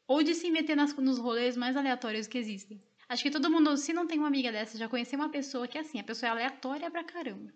ou 0.06 0.22
de 0.22 0.34
se 0.34 0.50
meter 0.50 0.76
nas, 0.76 0.94
nos 0.96 1.18
rolês 1.18 1.56
mais 1.56 1.76
aleatórios 1.76 2.26
que 2.26 2.38
existem. 2.38 2.82
Acho 3.08 3.22
que 3.22 3.30
todo 3.30 3.50
mundo, 3.50 3.76
se 3.76 3.92
não 3.92 4.06
tem 4.06 4.18
uma 4.18 4.28
amiga 4.28 4.50
dessa, 4.50 4.78
já 4.78 4.88
conheceu 4.88 5.18
uma 5.18 5.28
pessoa 5.28 5.68
que 5.68 5.78
é 5.78 5.80
assim, 5.80 6.00
a 6.00 6.04
pessoa 6.04 6.28
é 6.28 6.32
aleatória 6.32 6.90
pra 6.90 7.04
caramba. 7.04 7.52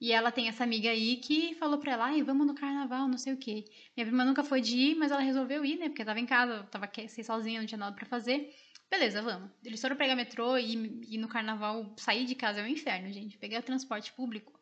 E 0.00 0.12
ela 0.12 0.30
tem 0.30 0.48
essa 0.48 0.62
amiga 0.62 0.90
aí 0.90 1.16
que 1.16 1.54
falou 1.54 1.78
pra 1.78 1.92
ela, 1.92 2.04
ai, 2.06 2.22
vamos 2.22 2.46
no 2.46 2.54
carnaval, 2.54 3.08
não 3.08 3.18
sei 3.18 3.32
o 3.32 3.36
quê. 3.36 3.64
Minha 3.96 4.06
prima 4.06 4.24
nunca 4.24 4.44
foi 4.44 4.60
de 4.60 4.76
ir, 4.76 4.94
mas 4.94 5.10
ela 5.10 5.20
resolveu 5.20 5.64
ir, 5.64 5.76
né? 5.76 5.88
Porque 5.88 6.04
tava 6.04 6.20
em 6.20 6.26
casa, 6.26 6.62
tava 6.70 6.88
sozinha, 7.24 7.60
não 7.60 7.66
tinha 7.66 7.78
nada 7.78 7.96
pra 7.96 8.06
fazer. 8.06 8.54
Beleza, 8.90 9.20
vamos. 9.22 9.50
Eles 9.64 9.80
foram 9.80 9.96
pegar 9.96 10.16
metrô 10.16 10.56
e, 10.56 11.02
e 11.08 11.18
no 11.18 11.28
carnaval 11.28 11.94
sair 11.96 12.24
de 12.24 12.34
casa 12.34 12.60
é 12.60 12.64
um 12.64 12.68
inferno, 12.68 13.12
gente. 13.12 13.36
Pegar 13.36 13.62
transporte 13.62 14.12
público 14.12 14.58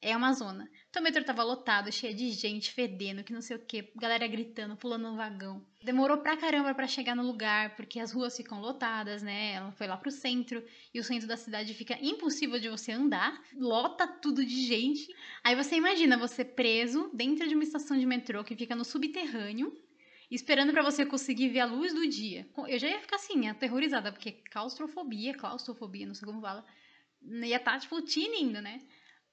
é 0.00 0.16
uma 0.16 0.32
zona. 0.32 0.70
Então 0.88 1.02
o 1.02 1.04
metrô 1.04 1.24
tava 1.24 1.42
lotado, 1.42 1.90
cheio 1.92 2.14
de 2.14 2.30
gente, 2.30 2.70
fedendo, 2.70 3.24
que 3.24 3.32
não 3.32 3.42
sei 3.42 3.56
o 3.56 3.64
que, 3.64 3.90
galera 3.96 4.26
gritando, 4.26 4.76
pulando 4.76 5.10
no 5.10 5.16
vagão. 5.16 5.66
Demorou 5.82 6.18
pra 6.18 6.36
caramba 6.36 6.74
para 6.74 6.86
chegar 6.86 7.16
no 7.16 7.26
lugar, 7.26 7.74
porque 7.76 7.98
as 7.98 8.12
ruas 8.12 8.36
ficam 8.36 8.60
lotadas, 8.60 9.22
né? 9.22 9.52
Ela 9.52 9.72
foi 9.72 9.86
lá 9.86 9.96
pro 9.96 10.10
centro 10.10 10.64
e 10.94 11.00
o 11.00 11.04
centro 11.04 11.26
da 11.26 11.36
cidade 11.36 11.74
fica 11.74 11.98
impossível 12.00 12.58
de 12.60 12.68
você 12.68 12.92
andar, 12.92 13.42
lota 13.54 14.06
tudo 14.06 14.44
de 14.44 14.66
gente. 14.66 15.06
Aí 15.42 15.54
você 15.54 15.76
imagina 15.76 16.16
você 16.16 16.44
preso 16.44 17.10
dentro 17.12 17.48
de 17.48 17.54
uma 17.54 17.64
estação 17.64 17.98
de 17.98 18.06
metrô 18.06 18.44
que 18.44 18.56
fica 18.56 18.76
no 18.76 18.84
subterrâneo, 18.84 19.76
esperando 20.34 20.72
para 20.72 20.82
você 20.82 21.06
conseguir 21.06 21.48
ver 21.48 21.60
a 21.60 21.66
luz 21.66 21.94
do 21.94 22.06
dia. 22.06 22.46
Eu 22.66 22.78
já 22.78 22.88
ia 22.88 23.00
ficar 23.00 23.16
assim, 23.16 23.48
aterrorizada, 23.48 24.12
porque 24.12 24.32
claustrofobia, 24.50 25.34
claustrofobia, 25.34 26.06
não 26.06 26.14
sei 26.14 26.26
como 26.26 26.40
fala, 26.40 26.64
ia 27.22 27.56
estar, 27.56 27.72
tá, 27.72 27.78
tipo, 27.78 28.00
tinindo, 28.02 28.60
né? 28.60 28.80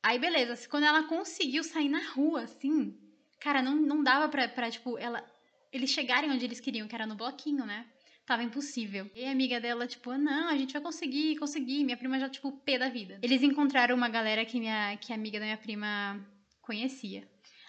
Aí, 0.01 0.19
beleza, 0.19 0.67
quando 0.69 0.83
ela 0.83 1.03
conseguiu 1.03 1.63
sair 1.63 1.89
na 1.89 2.01
rua, 2.11 2.43
assim, 2.43 2.95
cara, 3.39 3.61
não, 3.61 3.75
não 3.75 4.03
dava 4.03 4.29
pra, 4.29 4.47
pra, 4.47 4.69
tipo, 4.69 4.97
ela, 4.97 5.23
eles 5.71 5.89
chegarem 5.89 6.31
onde 6.31 6.45
eles 6.45 6.59
queriam, 6.59 6.87
que 6.87 6.95
era 6.95 7.07
no 7.07 7.15
bloquinho, 7.15 7.65
né? 7.65 7.85
Tava 8.25 8.43
impossível. 8.43 9.09
E 9.15 9.25
a 9.25 9.31
amiga 9.31 9.59
dela, 9.59 9.85
tipo, 9.85 10.11
não, 10.17 10.49
a 10.49 10.57
gente 10.57 10.73
vai 10.73 10.81
conseguir, 10.81 11.37
conseguir. 11.37 11.83
Minha 11.83 11.97
prima 11.97 12.19
já, 12.19 12.27
tipo, 12.27 12.51
pé 12.51 12.77
da 12.79 12.89
vida. 12.89 13.19
Eles 13.21 13.43
encontraram 13.43 13.95
uma 13.95 14.09
galera 14.09 14.43
que, 14.43 14.59
minha, 14.59 14.97
que 14.97 15.11
a 15.11 15.15
amiga 15.15 15.39
da 15.39 15.45
minha 15.45 15.57
prima 15.57 16.19
conhecia. 16.61 17.27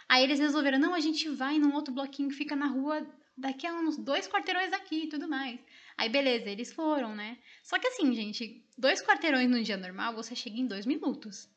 Aí 0.09 0.23
eles 0.23 0.39
resolveram, 0.39 0.79
não, 0.79 0.95
a 0.95 1.01
gente 1.01 1.29
vai 1.29 1.59
num 1.59 1.75
outro 1.75 1.93
bloquinho 1.93 2.29
que 2.29 2.35
fica 2.37 2.55
na 2.55 2.67
rua 2.67 3.07
daqui 3.37 3.67
a 3.67 3.75
uns 3.75 3.97
dois 3.97 4.29
quarteirões 4.29 4.71
daqui 4.71 5.05
e 5.05 5.09
tudo 5.09 5.29
mais. 5.29 5.59
Aí, 5.97 6.09
beleza, 6.09 6.49
eles 6.49 6.73
foram, 6.73 7.15
né? 7.15 7.39
Só 7.63 7.79
que 7.79 7.89
assim, 7.89 8.15
gente, 8.15 8.65
dois 8.79 9.03
quarteirões 9.03 9.51
no 9.51 9.63
dia 9.63 9.77
normal, 9.77 10.15
você 10.15 10.35
chega 10.35 10.59
em 10.59 10.67
dois 10.67 10.87
minutos 10.87 11.49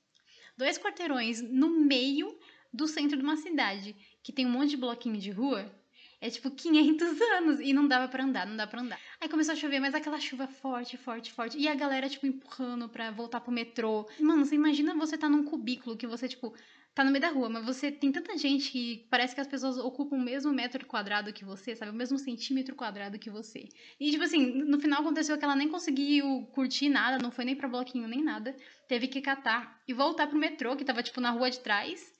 dois 0.60 0.77
quarteirões 0.77 1.41
no 1.41 1.70
meio 1.70 2.38
do 2.72 2.86
centro 2.86 3.18
de 3.18 3.24
uma 3.24 3.38
cidade, 3.38 3.96
que 4.22 4.34
tem 4.34 4.46
um 4.46 4.51
monte 4.51 4.72
de 4.72 4.77
bloquinho 4.77 5.18
de 5.18 5.32
rua, 5.32 5.74
é 6.21 6.29
tipo 6.29 6.51
500 6.51 7.21
anos 7.38 7.59
e 7.59 7.73
não 7.73 7.88
dava 7.88 8.07
para 8.07 8.23
andar, 8.23 8.45
não 8.45 8.57
dá 8.57 8.67
para 8.67 8.81
andar. 8.81 8.99
Aí 9.21 9.29
começou 9.29 9.53
a 9.53 9.57
chover, 9.57 9.79
mas 9.79 9.93
aquela 9.93 10.19
chuva 10.19 10.47
forte, 10.47 10.97
forte, 10.97 11.31
forte. 11.31 11.57
E 11.57 11.67
a 11.67 11.75
galera, 11.75 12.09
tipo, 12.09 12.27
empurrando 12.27 12.89
pra 12.89 13.11
voltar 13.11 13.39
pro 13.41 13.51
metrô. 13.51 14.07
Mano, 14.19 14.45
você 14.45 14.55
imagina 14.55 14.93
você 14.95 15.17
tá 15.17 15.29
num 15.29 15.43
cubículo 15.43 15.97
que 15.97 16.07
você, 16.07 16.27
tipo, 16.27 16.53
tá 16.93 17.03
no 17.03 17.11
meio 17.11 17.21
da 17.21 17.29
rua, 17.29 17.49
mas 17.49 17.65
você 17.65 17.91
tem 17.91 18.11
tanta 18.11 18.38
gente 18.38 18.71
que 18.71 19.07
parece 19.09 19.33
que 19.33 19.39
as 19.39 19.47
pessoas 19.47 19.77
ocupam 19.77 20.17
o 20.17 20.21
mesmo 20.21 20.51
metro 20.51 20.85
quadrado 20.85 21.31
que 21.31 21.45
você, 21.45 21.75
sabe? 21.75 21.91
O 21.91 21.95
mesmo 21.95 22.17
centímetro 22.17 22.75
quadrado 22.75 23.17
que 23.17 23.29
você. 23.29 23.69
E, 23.99 24.11
tipo 24.11 24.23
assim, 24.23 24.45
no 24.63 24.79
final 24.79 25.01
aconteceu 25.01 25.38
que 25.38 25.45
ela 25.45 25.55
nem 25.55 25.69
conseguiu 25.69 26.45
curtir 26.51 26.89
nada, 26.89 27.17
não 27.17 27.31
foi 27.31 27.45
nem 27.45 27.55
pra 27.55 27.69
bloquinho 27.69 28.07
nem 28.07 28.21
nada. 28.21 28.55
Teve 28.88 29.07
que 29.07 29.21
catar 29.21 29.81
e 29.88 29.93
voltar 29.93 30.27
pro 30.27 30.38
metrô, 30.38 30.75
que 30.75 30.83
tava, 30.83 31.01
tipo, 31.01 31.21
na 31.21 31.31
rua 31.31 31.49
de 31.49 31.59
trás. 31.59 32.18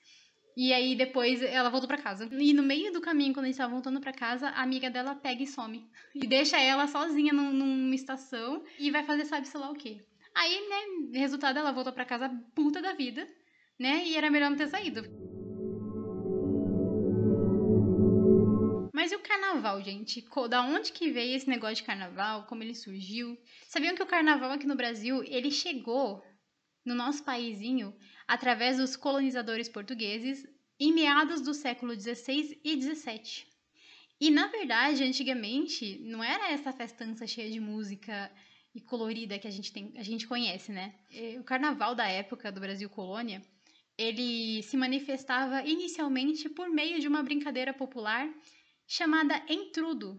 E 0.56 0.72
aí 0.72 0.94
depois 0.94 1.42
ela 1.42 1.70
voltou 1.70 1.88
para 1.88 2.02
casa. 2.02 2.28
E 2.32 2.52
no 2.52 2.62
meio 2.62 2.92
do 2.92 3.00
caminho, 3.00 3.32
quando 3.32 3.44
a 3.44 3.48
gente 3.48 3.58
tava 3.58 3.72
voltando 3.72 4.00
para 4.00 4.12
casa, 4.12 4.48
a 4.48 4.62
amiga 4.62 4.90
dela 4.90 5.14
pega 5.14 5.42
e 5.42 5.46
some. 5.46 5.88
E 6.14 6.26
deixa 6.26 6.58
ela 6.60 6.86
sozinha 6.86 7.32
num, 7.32 7.52
numa 7.52 7.94
estação 7.94 8.62
e 8.78 8.90
vai 8.90 9.04
fazer 9.04 9.24
sabe 9.24 9.46
sei 9.46 9.60
lá 9.60 9.70
o 9.70 9.74
quê. 9.74 10.04
Aí, 10.34 10.68
né, 10.68 11.18
resultado, 11.18 11.58
ela 11.58 11.72
voltou 11.72 11.92
para 11.92 12.04
casa 12.04 12.28
puta 12.54 12.80
da 12.80 12.92
vida 12.92 13.26
né? 13.80 14.04
E 14.06 14.14
era 14.14 14.30
melhor 14.30 14.50
não 14.50 14.58
ter 14.58 14.68
saído. 14.68 15.02
Mas 18.92 19.10
e 19.10 19.16
o 19.16 19.20
carnaval, 19.20 19.82
gente? 19.82 20.22
Da 20.50 20.60
onde 20.60 20.92
que 20.92 21.10
veio 21.10 21.34
esse 21.34 21.48
negócio 21.48 21.76
de 21.76 21.84
carnaval? 21.84 22.44
Como 22.44 22.62
ele 22.62 22.74
surgiu? 22.74 23.38
Sabiam 23.66 23.94
que 23.94 24.02
o 24.02 24.06
carnaval 24.06 24.50
aqui 24.50 24.66
no 24.66 24.76
Brasil, 24.76 25.24
ele 25.24 25.50
chegou 25.50 26.22
no 26.84 26.94
nosso 26.94 27.22
paísinho 27.22 27.94
através 28.26 28.78
dos 28.78 28.96
colonizadores 28.96 29.68
portugueses 29.68 30.46
em 30.78 30.92
meados 30.92 31.40
do 31.40 31.52
século 31.52 31.94
XVI 31.94 32.58
e 32.64 32.80
XVII. 32.80 33.46
E, 34.20 34.30
na 34.30 34.46
verdade, 34.48 35.02
antigamente, 35.02 35.98
não 36.00 36.22
era 36.22 36.50
essa 36.50 36.72
festança 36.72 37.26
cheia 37.26 37.50
de 37.50 37.60
música 37.60 38.30
e 38.74 38.80
colorida 38.80 39.38
que 39.38 39.48
a 39.48 39.50
gente, 39.50 39.72
tem, 39.72 39.92
a 39.96 40.02
gente 40.02 40.26
conhece, 40.26 40.70
né? 40.72 40.94
O 41.38 41.44
carnaval 41.44 41.94
da 41.94 42.06
época 42.06 42.52
do 42.52 42.60
Brasil 42.60 42.88
colônia 42.88 43.42
ele 44.00 44.62
se 44.62 44.78
manifestava 44.78 45.62
inicialmente 45.62 46.48
por 46.48 46.70
meio 46.70 46.98
de 47.00 47.06
uma 47.06 47.22
brincadeira 47.22 47.74
popular 47.74 48.26
chamada 48.86 49.42
entrudo, 49.46 50.18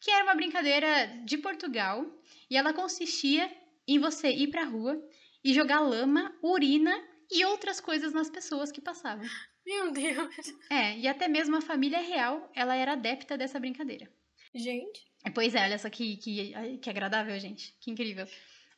que 0.00 0.10
era 0.10 0.24
uma 0.24 0.34
brincadeira 0.34 1.06
de 1.24 1.38
Portugal 1.38 2.04
e 2.50 2.56
ela 2.56 2.72
consistia 2.72 3.48
em 3.86 4.00
você 4.00 4.28
ir 4.28 4.48
para 4.48 4.62
a 4.62 4.66
rua 4.66 5.00
e 5.44 5.52
jogar 5.54 5.80
lama, 5.80 6.34
urina 6.42 6.92
e 7.30 7.44
outras 7.44 7.80
coisas 7.80 8.12
nas 8.12 8.30
pessoas 8.30 8.70
que 8.70 8.80
passavam. 8.80 9.26
Meu 9.64 9.92
Deus! 9.92 10.54
É, 10.70 10.98
e 10.98 11.08
até 11.08 11.28
mesmo 11.28 11.56
a 11.56 11.60
família 11.60 12.00
real, 12.00 12.50
ela 12.54 12.74
era 12.74 12.92
adepta 12.92 13.38
dessa 13.38 13.60
brincadeira. 13.60 14.10
Gente. 14.54 15.04
Pois 15.34 15.54
é, 15.54 15.62
olha 15.62 15.78
só 15.78 15.88
que, 15.88 16.16
que, 16.16 16.52
que 16.78 16.90
agradável, 16.90 17.38
gente. 17.38 17.74
Que 17.80 17.90
incrível. 17.90 18.26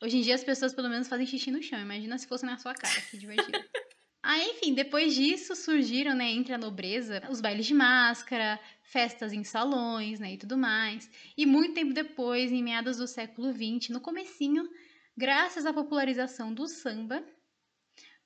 Hoje 0.00 0.18
em 0.18 0.20
dia 0.20 0.34
as 0.34 0.44
pessoas 0.44 0.74
pelo 0.74 0.88
menos 0.88 1.08
fazem 1.08 1.26
xixi 1.26 1.50
no 1.50 1.62
chão. 1.62 1.80
Imagina 1.80 2.18
se 2.18 2.26
fosse 2.26 2.44
na 2.44 2.58
sua 2.58 2.74
cara, 2.74 3.00
que 3.10 3.16
divertido. 3.16 3.58
Aí, 4.22 4.52
enfim, 4.52 4.72
depois 4.72 5.14
disso 5.14 5.54
surgiram, 5.54 6.14
né, 6.14 6.30
entre 6.30 6.54
a 6.54 6.58
nobreza, 6.58 7.22
os 7.28 7.42
bailes 7.42 7.66
de 7.66 7.74
máscara, 7.74 8.58
festas 8.82 9.34
em 9.34 9.44
salões, 9.44 10.18
né, 10.18 10.32
e 10.32 10.38
tudo 10.38 10.56
mais. 10.56 11.10
E 11.36 11.44
muito 11.44 11.74
tempo 11.74 11.92
depois, 11.92 12.50
em 12.50 12.62
meados 12.62 12.96
do 12.96 13.06
século 13.06 13.52
XX, 13.52 13.90
no 13.90 14.00
comecinho, 14.00 14.66
graças 15.16 15.66
à 15.66 15.72
popularização 15.72 16.52
do 16.52 16.66
samba, 16.66 17.24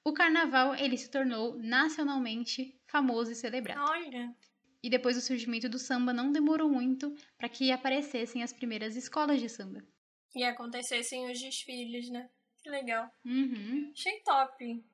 o 0.05 0.13
carnaval 0.13 0.75
ele 0.75 0.97
se 0.97 1.11
tornou 1.11 1.59
nacionalmente 1.59 2.79
famoso 2.87 3.33
e 3.33 3.35
celebrado. 3.35 3.81
Olha. 3.91 4.35
E 4.83 4.89
depois 4.89 5.17
do 5.17 5.23
surgimento 5.23 5.69
do 5.69 5.79
samba 5.79 6.13
não 6.13 6.33
demorou 6.33 6.69
muito 6.69 7.15
para 7.37 7.49
que 7.49 7.73
aparecessem 7.73 8.43
as 8.43 8.53
primeiras 8.53 8.97
escolas 8.97 9.41
de 9.41 9.49
samba. 9.49 9.85
E 10.35 10.45
acontecessem 10.45 11.31
os 11.31 11.41
desfiles, 11.41 12.09
né? 12.11 12.29
Que 12.63 12.71
legal. 12.71 13.11
Uhum. 13.25 13.91
Achei 13.93 14.21
top. 14.21 14.85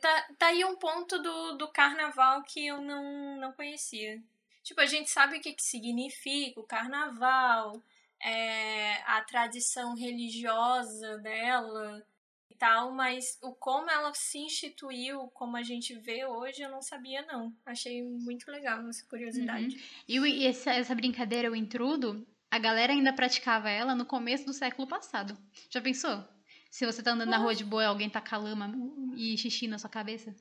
Tá, 0.00 0.28
tá 0.38 0.46
aí 0.48 0.64
um 0.64 0.76
ponto 0.76 1.18
do, 1.18 1.52
do 1.56 1.68
carnaval 1.68 2.42
que 2.42 2.66
eu 2.66 2.80
não, 2.80 3.36
não 3.38 3.52
conhecia. 3.52 4.22
Tipo, 4.62 4.80
a 4.80 4.86
gente 4.86 5.10
sabe 5.10 5.36
o 5.36 5.40
que, 5.40 5.52
que 5.52 5.62
significa 5.62 6.60
o 6.60 6.66
carnaval, 6.66 7.80
é, 8.22 8.94
a 9.02 9.22
tradição 9.22 9.94
religiosa 9.94 11.18
dela 11.18 12.04
e 12.50 12.54
tal, 12.56 12.92
mas 12.92 13.38
o 13.42 13.54
como 13.54 13.90
ela 13.90 14.12
se 14.14 14.38
instituiu, 14.38 15.28
como 15.34 15.56
a 15.56 15.62
gente 15.62 15.94
vê 15.98 16.24
hoje, 16.24 16.62
eu 16.62 16.70
não 16.70 16.80
sabia, 16.80 17.22
não. 17.22 17.54
Achei 17.64 18.02
muito 18.02 18.50
legal 18.50 18.88
essa 18.88 19.06
curiosidade. 19.06 19.76
Uhum. 20.08 20.26
E 20.26 20.46
essa, 20.46 20.72
essa 20.72 20.94
brincadeira, 20.94 21.50
o 21.50 21.56
intrudo, 21.56 22.26
a 22.50 22.58
galera 22.58 22.92
ainda 22.92 23.12
praticava 23.12 23.68
ela 23.68 23.94
no 23.94 24.06
começo 24.06 24.46
do 24.46 24.52
século 24.52 24.88
passado. 24.88 25.36
Já 25.70 25.80
pensou? 25.80 26.24
Se 26.70 26.84
você 26.84 27.02
tá 27.02 27.12
andando 27.12 27.30
na 27.30 27.38
rua 27.38 27.54
de 27.54 27.64
boa 27.64 27.82
e 27.82 27.86
alguém 27.86 28.10
taca 28.10 28.36
lama 28.36 28.72
e 29.16 29.36
xixi 29.36 29.66
na 29.66 29.78
sua 29.78 29.90
cabeça. 29.90 30.34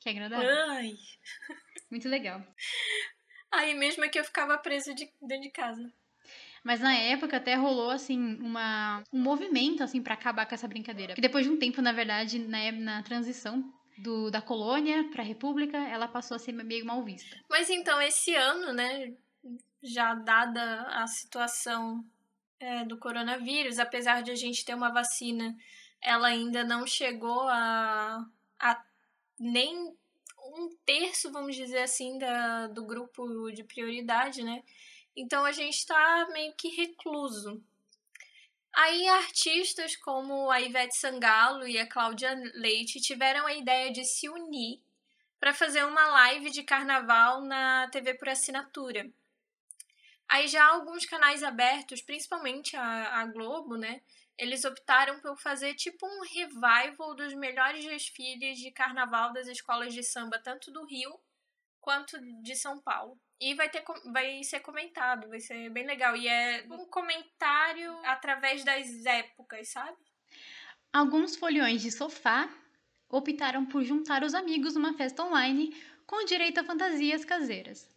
Que 0.00 0.10
agradável. 0.10 0.48
Ai. 0.70 0.96
Muito 1.90 2.08
legal. 2.08 2.42
Aí 3.50 3.74
mesmo 3.74 4.04
é 4.04 4.08
que 4.08 4.18
eu 4.18 4.24
ficava 4.24 4.58
presa 4.58 4.94
de, 4.94 5.10
dentro 5.20 5.42
de 5.42 5.50
casa. 5.50 5.92
Mas 6.66 6.80
na 6.80 6.92
época 6.92 7.36
até 7.36 7.54
rolou, 7.54 7.90
assim, 7.90 8.18
uma, 8.40 9.00
um 9.12 9.20
movimento, 9.20 9.84
assim, 9.84 10.02
para 10.02 10.14
acabar 10.14 10.46
com 10.46 10.54
essa 10.56 10.66
brincadeira. 10.66 11.14
Que 11.14 11.20
depois 11.20 11.46
de 11.46 11.52
um 11.52 11.56
tempo, 11.56 11.80
na 11.80 11.92
verdade, 11.92 12.40
na, 12.40 12.72
na 12.72 13.02
transição 13.04 13.72
do, 13.96 14.32
da 14.32 14.42
colônia 14.42 15.08
pra 15.12 15.22
república, 15.22 15.78
ela 15.78 16.08
passou 16.08 16.34
a 16.34 16.40
ser 16.40 16.50
meio 16.50 16.84
mal 16.84 17.04
vista. 17.04 17.36
Mas 17.48 17.70
então, 17.70 18.02
esse 18.02 18.34
ano, 18.34 18.72
né, 18.72 19.14
já 19.80 20.12
dada 20.14 20.82
a 20.88 21.06
situação 21.06 22.04
é, 22.58 22.84
do 22.84 22.98
coronavírus, 22.98 23.78
apesar 23.78 24.24
de 24.24 24.32
a 24.32 24.34
gente 24.34 24.64
ter 24.64 24.74
uma 24.74 24.92
vacina, 24.92 25.56
ela 26.02 26.26
ainda 26.26 26.64
não 26.64 26.84
chegou 26.84 27.42
a, 27.42 28.26
a 28.58 28.84
nem 29.38 29.94
um 30.36 30.76
terço, 30.84 31.30
vamos 31.30 31.54
dizer 31.54 31.82
assim, 31.82 32.18
da, 32.18 32.66
do 32.66 32.84
grupo 32.84 33.52
de 33.52 33.62
prioridade, 33.62 34.42
né? 34.42 34.64
Então 35.16 35.44
a 35.44 35.52
gente 35.52 35.78
está 35.78 36.28
meio 36.30 36.52
que 36.54 36.68
recluso. 36.68 37.62
Aí 38.74 39.08
artistas 39.08 39.96
como 39.96 40.50
a 40.50 40.60
Ivete 40.60 40.94
Sangalo 40.94 41.66
e 41.66 41.78
a 41.78 41.88
Cláudia 41.88 42.34
Leite 42.54 43.00
tiveram 43.00 43.46
a 43.46 43.54
ideia 43.54 43.90
de 43.90 44.04
se 44.04 44.28
unir 44.28 44.82
para 45.40 45.54
fazer 45.54 45.84
uma 45.84 46.06
live 46.08 46.50
de 46.50 46.62
carnaval 46.62 47.40
na 47.40 47.88
TV 47.88 48.12
por 48.14 48.28
assinatura. 48.28 49.10
Aí 50.28 50.46
já 50.48 50.66
alguns 50.66 51.06
canais 51.06 51.42
abertos, 51.42 52.02
principalmente 52.02 52.76
a, 52.76 53.20
a 53.20 53.26
Globo, 53.26 53.76
né, 53.76 54.02
eles 54.36 54.64
optaram 54.64 55.20
por 55.20 55.38
fazer 55.38 55.74
tipo 55.74 56.04
um 56.06 56.20
revival 56.22 57.14
dos 57.14 57.32
melhores 57.32 57.84
desfiles 57.84 58.58
de 58.58 58.70
carnaval 58.70 59.32
das 59.32 59.46
escolas 59.46 59.94
de 59.94 60.02
samba, 60.02 60.38
tanto 60.38 60.70
do 60.70 60.84
Rio 60.84 61.18
quanto 61.86 62.18
de 62.42 62.56
São 62.56 62.80
Paulo. 62.80 63.16
E 63.40 63.54
vai, 63.54 63.68
ter, 63.68 63.84
vai 64.12 64.42
ser 64.42 64.58
comentado, 64.58 65.28
vai 65.28 65.38
ser 65.38 65.70
bem 65.70 65.86
legal. 65.86 66.16
E 66.16 66.26
é 66.26 66.66
um 66.68 66.84
comentário 66.86 67.96
através 68.04 68.64
das 68.64 69.06
épocas, 69.06 69.68
sabe? 69.68 69.96
Alguns 70.92 71.36
foliões 71.36 71.80
de 71.80 71.92
sofá 71.92 72.52
optaram 73.08 73.64
por 73.64 73.84
juntar 73.84 74.24
os 74.24 74.34
amigos 74.34 74.74
numa 74.74 74.94
festa 74.94 75.22
online 75.22 75.80
com 76.04 76.24
direito 76.24 76.58
a 76.58 76.64
fantasias 76.64 77.24
caseiras. 77.24 77.88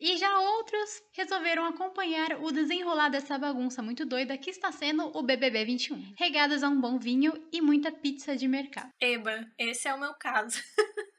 E 0.00 0.16
já 0.16 0.38
outros 0.38 1.02
resolveram 1.12 1.66
acompanhar 1.66 2.42
o 2.42 2.50
desenrolar 2.50 3.10
dessa 3.10 3.36
bagunça 3.36 3.82
muito 3.82 4.06
doida 4.06 4.38
que 4.38 4.48
está 4.48 4.72
sendo 4.72 5.14
o 5.14 5.22
BBB 5.22 5.64
21, 5.64 6.14
regadas 6.16 6.62
a 6.62 6.70
um 6.70 6.80
bom 6.80 6.98
vinho 6.98 7.32
e 7.52 7.60
muita 7.60 7.92
pizza 7.92 8.34
de 8.34 8.48
mercado. 8.48 8.90
Eba, 8.98 9.46
esse 9.58 9.88
é 9.88 9.94
o 9.94 10.00
meu 10.00 10.14
caso. 10.14 10.58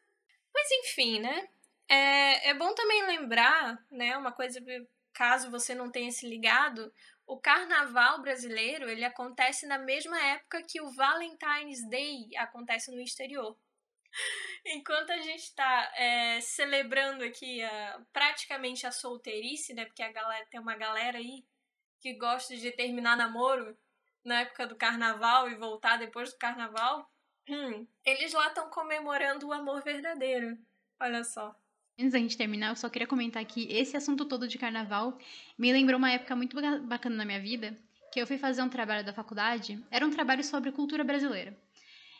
Mas 0.53 0.71
enfim, 0.71 1.19
né? 1.19 1.47
É, 1.89 2.49
é 2.49 2.53
bom 2.53 2.73
também 2.73 3.05
lembrar, 3.05 3.81
né, 3.89 4.17
uma 4.17 4.31
coisa, 4.31 4.59
caso 5.13 5.49
você 5.49 5.73
não 5.73 5.89
tenha 5.89 6.11
se 6.11 6.27
ligado, 6.27 6.93
o 7.25 7.37
carnaval 7.37 8.21
brasileiro 8.21 8.89
ele 8.89 9.03
acontece 9.03 9.65
na 9.65 9.77
mesma 9.77 10.17
época 10.21 10.63
que 10.63 10.81
o 10.81 10.91
Valentine's 10.91 11.87
Day 11.89 12.29
acontece 12.37 12.89
no 12.89 13.01
exterior. 13.01 13.57
Enquanto 14.65 15.11
a 15.11 15.17
gente 15.17 15.43
está 15.43 15.91
é, 15.95 16.39
celebrando 16.41 17.23
aqui 17.23 17.61
a, 17.63 18.01
praticamente 18.13 18.87
a 18.87 18.91
solteirice, 18.91 19.73
né? 19.73 19.85
Porque 19.85 20.03
a 20.03 20.11
galera, 20.11 20.45
tem 20.45 20.59
uma 20.59 20.75
galera 20.75 21.17
aí 21.17 21.45
que 21.99 22.13
gosta 22.13 22.55
de 22.55 22.71
terminar 22.71 23.17
namoro 23.17 23.77
na 24.23 24.41
época 24.41 24.65
do 24.65 24.75
carnaval 24.75 25.49
e 25.49 25.55
voltar 25.55 25.97
depois 25.97 26.31
do 26.31 26.37
carnaval. 26.37 27.09
Hum, 27.47 27.85
eles 28.05 28.33
lá 28.33 28.47
estão 28.47 28.69
comemorando 28.69 29.47
o 29.47 29.53
amor 29.53 29.83
verdadeiro. 29.83 30.57
Olha 30.99 31.23
só. 31.23 31.55
Antes 31.99 32.13
da 32.13 32.19
gente 32.19 32.37
terminar, 32.37 32.69
eu 32.69 32.75
só 32.75 32.89
queria 32.89 33.07
comentar 33.07 33.43
que 33.43 33.67
esse 33.71 33.97
assunto 33.97 34.23
todo 34.23 34.47
de 34.47 34.59
carnaval 34.59 35.17
me 35.57 35.73
lembrou 35.73 35.97
uma 35.97 36.11
época 36.11 36.35
muito 36.35 36.55
bacana 36.83 37.15
na 37.15 37.25
minha 37.25 37.41
vida, 37.41 37.75
que 38.13 38.21
eu 38.21 38.27
fui 38.27 38.37
fazer 38.37 38.61
um 38.61 38.69
trabalho 38.69 39.03
da 39.03 39.11
faculdade. 39.11 39.83
Era 39.89 40.05
um 40.05 40.11
trabalho 40.11 40.43
sobre 40.43 40.71
cultura 40.71 41.03
brasileira. 41.03 41.57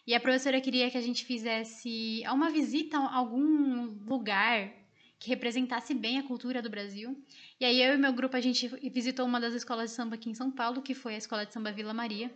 E 0.08 0.16
a 0.16 0.20
professora 0.20 0.60
queria 0.60 0.90
que 0.90 0.98
a 0.98 1.02
gente 1.02 1.24
fizesse 1.24 2.24
uma 2.26 2.50
visita 2.50 2.98
a 2.98 3.16
algum 3.18 3.86
lugar 4.08 4.72
que 5.20 5.30
representasse 5.30 5.94
bem 5.94 6.18
a 6.18 6.24
cultura 6.24 6.60
do 6.60 6.72
Brasil. 6.72 7.16
E 7.60 7.66
aí 7.66 7.80
eu 7.80 7.94
e 7.94 7.98
meu 7.98 8.14
grupo 8.14 8.36
a 8.36 8.42
gente 8.42 8.68
visitou 8.90 9.28
uma 9.28 9.40
das 9.40 9.54
escolas 9.54 9.92
de 9.92 9.96
samba 9.96 10.16
aqui 10.16 10.28
em 10.28 10.34
São 10.34 10.50
Paulo, 10.50 10.82
que 10.82 10.96
foi 10.96 11.14
a 11.14 11.20
escola 11.20 11.46
de 11.46 11.54
samba 11.54 11.72
Vila 11.72 11.94
Maria. 11.94 12.32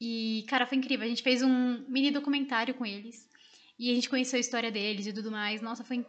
E 0.00 0.44
cara, 0.48 0.66
foi 0.66 0.78
incrível. 0.78 1.06
A 1.06 1.08
gente 1.08 1.22
fez 1.22 1.42
um 1.42 1.84
mini 1.86 2.10
documentário 2.10 2.74
com 2.74 2.84
eles. 2.84 3.30
E 3.78 3.88
a 3.90 3.94
gente 3.94 4.08
conheceu 4.08 4.36
a 4.36 4.40
história 4.40 4.72
deles 4.72 5.06
e 5.06 5.12
tudo 5.12 5.30
mais. 5.30 5.60
Nossa, 5.60 5.84
foi 5.84 6.04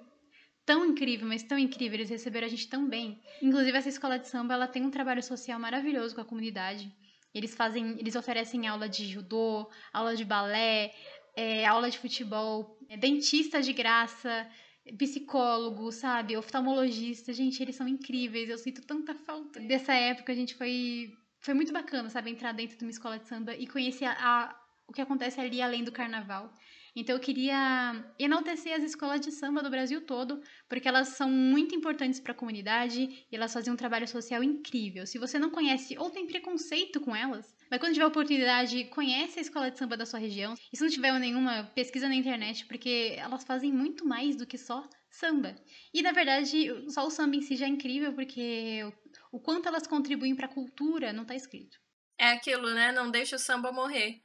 tão 0.67 0.85
incrível, 0.85 1.25
mas 1.25 1.41
tão 1.41 1.57
incrível. 1.57 1.95
Eles 1.95 2.09
receberam 2.09 2.45
a 2.45 2.49
gente 2.49 2.67
tão 2.67 2.87
bem. 2.87 3.19
Inclusive 3.41 3.77
essa 3.77 3.89
escola 3.89 4.19
de 4.19 4.27
samba, 4.27 4.53
ela 4.53 4.67
tem 4.67 4.83
um 4.83 4.91
trabalho 4.91 5.23
social 5.23 5.57
maravilhoso 5.57 6.13
com 6.13 6.21
a 6.21 6.25
comunidade. 6.25 6.93
Eles 7.33 7.55
fazem, 7.55 7.97
eles 7.97 8.15
oferecem 8.15 8.67
aula 8.67 8.89
de 8.89 9.05
judô, 9.05 9.69
aula 9.93 10.13
de 10.15 10.25
balé, 10.25 10.93
é, 11.35 11.65
aula 11.65 11.89
de 11.89 11.97
futebol, 11.97 12.77
é, 12.89 12.97
dentista 12.97 13.61
de 13.61 13.71
graça, 13.71 14.45
psicólogo, 14.97 15.89
sabe, 15.91 16.35
oftalmologista. 16.35 17.31
Gente, 17.31 17.63
eles 17.63 17.77
são 17.77 17.87
incríveis. 17.87 18.49
Eu 18.49 18.57
sinto 18.57 18.81
tanta 18.81 19.15
falta 19.15 19.61
dessa 19.61 19.93
época. 19.93 20.33
A 20.33 20.35
gente 20.35 20.53
foi 20.53 21.13
foi 21.39 21.53
muito 21.53 21.71
bacana, 21.71 22.09
sabe, 22.09 22.31
entrar 22.31 22.51
dentro 22.51 22.77
de 22.77 22.83
uma 22.83 22.91
escola 22.91 23.17
de 23.17 23.27
samba 23.27 23.55
e 23.55 23.67
conhecer 23.67 24.05
a, 24.05 24.17
a 24.19 24.67
o 24.85 24.91
que 24.91 25.01
acontece 25.01 25.39
ali 25.39 25.61
além 25.61 25.83
do 25.83 25.91
carnaval. 25.91 26.51
Então 26.99 27.15
eu 27.15 27.21
queria 27.21 28.03
enaltecer 28.17 28.73
as 28.73 28.81
escolas 28.81 29.21
de 29.21 29.31
samba 29.31 29.61
do 29.61 29.69
Brasil 29.69 30.01
todo, 30.01 30.41
porque 30.67 30.87
elas 30.87 31.09
são 31.09 31.29
muito 31.29 31.75
importantes 31.75 32.19
para 32.19 32.31
a 32.31 32.35
comunidade 32.35 33.23
e 33.31 33.35
elas 33.35 33.53
fazem 33.53 33.71
um 33.71 33.75
trabalho 33.75 34.07
social 34.07 34.43
incrível. 34.43 35.05
Se 35.05 35.19
você 35.19 35.37
não 35.37 35.51
conhece 35.51 35.95
ou 35.95 36.09
tem 36.09 36.25
preconceito 36.25 36.99
com 36.99 37.15
elas, 37.15 37.55
mas 37.69 37.79
quando 37.79 37.93
tiver 37.93 38.07
oportunidade, 38.07 38.85
conhece 38.85 39.37
a 39.37 39.43
escola 39.43 39.69
de 39.69 39.77
samba 39.77 39.95
da 39.95 40.07
sua 40.07 40.19
região. 40.19 40.55
E 40.73 40.75
se 40.75 40.81
não 40.81 40.89
tiver 40.89 41.13
nenhuma, 41.19 41.65
pesquisa 41.75 42.09
na 42.09 42.15
internet, 42.15 42.65
porque 42.65 43.13
elas 43.15 43.43
fazem 43.43 43.71
muito 43.71 44.03
mais 44.03 44.35
do 44.35 44.47
que 44.47 44.57
só 44.57 44.89
samba. 45.11 45.55
E 45.93 46.01
na 46.01 46.11
verdade, 46.11 46.67
só 46.89 47.05
o 47.05 47.11
samba 47.11 47.35
em 47.35 47.43
si 47.43 47.55
já 47.55 47.67
é 47.67 47.69
incrível, 47.69 48.13
porque 48.13 48.81
o 49.31 49.39
quanto 49.39 49.67
elas 49.67 49.85
contribuem 49.85 50.35
para 50.35 50.47
a 50.47 50.53
cultura 50.53 51.13
não 51.13 51.21
está 51.21 51.35
escrito. 51.35 51.77
É 52.17 52.31
aquilo, 52.31 52.73
né? 52.73 52.91
Não 52.91 53.11
deixa 53.11 53.35
o 53.35 53.39
samba 53.39 53.71
morrer. 53.71 54.23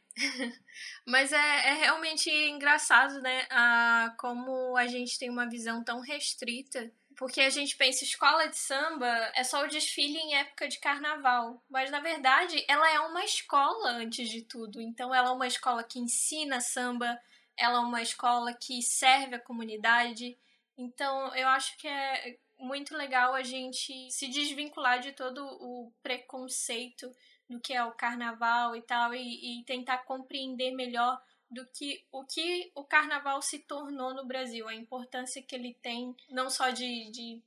Mas 1.07 1.33
é, 1.33 1.37
é 1.37 1.73
realmente 1.75 2.31
engraçado, 2.31 3.21
né? 3.21 3.47
A, 3.51 4.15
como 4.19 4.77
a 4.77 4.87
gente 4.87 5.19
tem 5.19 5.31
uma 5.31 5.49
visão 5.49 5.83
tão 5.83 6.01
restrita. 6.01 6.91
Porque 7.17 7.41
a 7.41 7.51
gente 7.51 7.77
pensa, 7.77 8.05
escola 8.05 8.49
de 8.49 8.57
samba 8.57 9.07
é 9.35 9.45
só 9.45 9.63
o 9.65 9.69
desfile 9.69 10.19
em 10.19 10.35
época 10.35 10.67
de 10.67 10.79
carnaval. 10.79 11.63
Mas 11.69 11.91
na 11.91 12.01
verdade, 12.01 12.65
ela 12.69 12.91
é 12.91 13.01
uma 13.01 13.25
escola 13.25 13.91
antes 13.91 14.29
de 14.29 14.43
tudo. 14.43 14.81
Então, 14.81 15.15
ela 15.15 15.29
é 15.29 15.33
uma 15.33 15.47
escola 15.47 15.85
que 15.85 15.99
ensina 15.99 16.61
samba, 16.61 17.21
ela 17.57 17.79
é 17.79 17.81
uma 17.81 18.03
escola 18.03 18.55
que 18.55 18.83
serve 18.83 19.35
a 19.35 19.41
comunidade. 19.41 20.39
Então, 20.77 21.35
eu 21.35 21.49
acho 21.49 21.77
que 21.77 21.87
é 21.87 22.39
muito 22.59 22.97
legal 22.97 23.35
a 23.35 23.43
gente 23.43 24.11
se 24.11 24.29
desvincular 24.29 25.01
de 25.01 25.13
todo 25.13 25.45
o 25.45 25.93
preconceito 26.03 27.13
do 27.53 27.61
que 27.61 27.75
é 27.75 27.85
o 27.85 27.93
carnaval 27.93 28.75
e 28.75 28.83
tal, 28.83 29.15
e, 29.15 29.61
e 29.61 29.65
tentar 29.65 29.99
compreender 29.99 30.73
melhor 30.73 31.21
do 31.51 31.67
que 31.67 32.03
o 32.11 32.25
que 32.25 32.73
o 32.75 32.83
carnaval 32.83 33.43
se 33.43 33.59
tornou 33.59 34.15
no 34.15 34.25
Brasil, 34.25 34.67
a 34.67 34.75
importância 34.75 35.43
que 35.43 35.55
ele 35.55 35.75
tem, 35.83 36.17
não 36.31 36.49
só 36.49 36.71
de, 36.71 37.11
de 37.11 37.43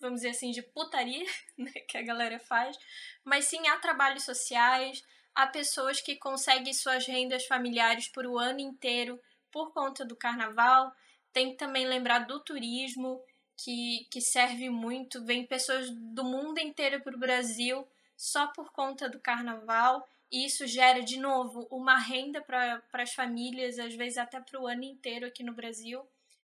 vamos 0.00 0.20
dizer 0.20 0.30
assim, 0.30 0.52
de 0.52 0.62
putaria 0.62 1.26
né, 1.58 1.72
que 1.88 1.98
a 1.98 2.02
galera 2.02 2.38
faz, 2.38 2.78
mas 3.24 3.46
sim 3.46 3.66
há 3.66 3.76
trabalhos 3.78 4.24
sociais, 4.24 5.04
há 5.34 5.46
pessoas 5.48 6.00
que 6.00 6.14
conseguem 6.14 6.72
suas 6.72 7.04
rendas 7.04 7.44
familiares 7.46 8.06
por 8.08 8.26
o 8.26 8.38
ano 8.38 8.60
inteiro 8.60 9.20
por 9.50 9.72
conta 9.72 10.04
do 10.04 10.14
carnaval. 10.14 10.92
Tem 11.32 11.50
que 11.50 11.56
também 11.56 11.86
lembrar 11.86 12.20
do 12.20 12.38
turismo, 12.40 13.20
que, 13.56 14.06
que 14.10 14.20
serve 14.20 14.70
muito, 14.70 15.24
vem 15.24 15.44
pessoas 15.44 15.90
do 15.90 16.22
mundo 16.22 16.58
inteiro 16.58 17.02
para 17.02 17.16
o 17.16 17.18
Brasil 17.18 17.86
só 18.18 18.48
por 18.48 18.72
conta 18.72 19.08
do 19.08 19.20
carnaval. 19.20 20.06
E 20.30 20.44
isso 20.44 20.66
gera, 20.66 21.00
de 21.00 21.18
novo, 21.18 21.66
uma 21.70 21.96
renda 21.96 22.42
para 22.42 22.82
as 22.92 23.14
famílias, 23.14 23.78
às 23.78 23.94
vezes 23.94 24.18
até 24.18 24.40
para 24.40 24.60
o 24.60 24.66
ano 24.66 24.82
inteiro 24.82 25.24
aqui 25.24 25.44
no 25.44 25.54
Brasil. 25.54 26.02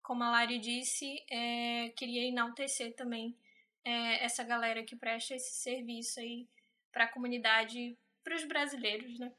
Como 0.04 0.21
a 0.21 0.30
Lari 0.30 0.60
disse, 0.60 1.15
é, 1.32 1.89
queria 1.95 2.28
enaltecer 2.28 2.93
também 2.93 3.36
é, 3.86 4.23
essa 4.23 4.43
galera 4.43 4.84
que 4.84 4.95
presta 4.95 5.34
esse 5.34 5.54
serviço 5.56 6.19
aí 6.19 6.47
para 6.91 7.06
a 7.06 7.08
comunidade, 7.08 7.97
para 8.23 8.36
os 8.36 8.43
brasileiros, 8.43 9.17
né? 9.17 9.32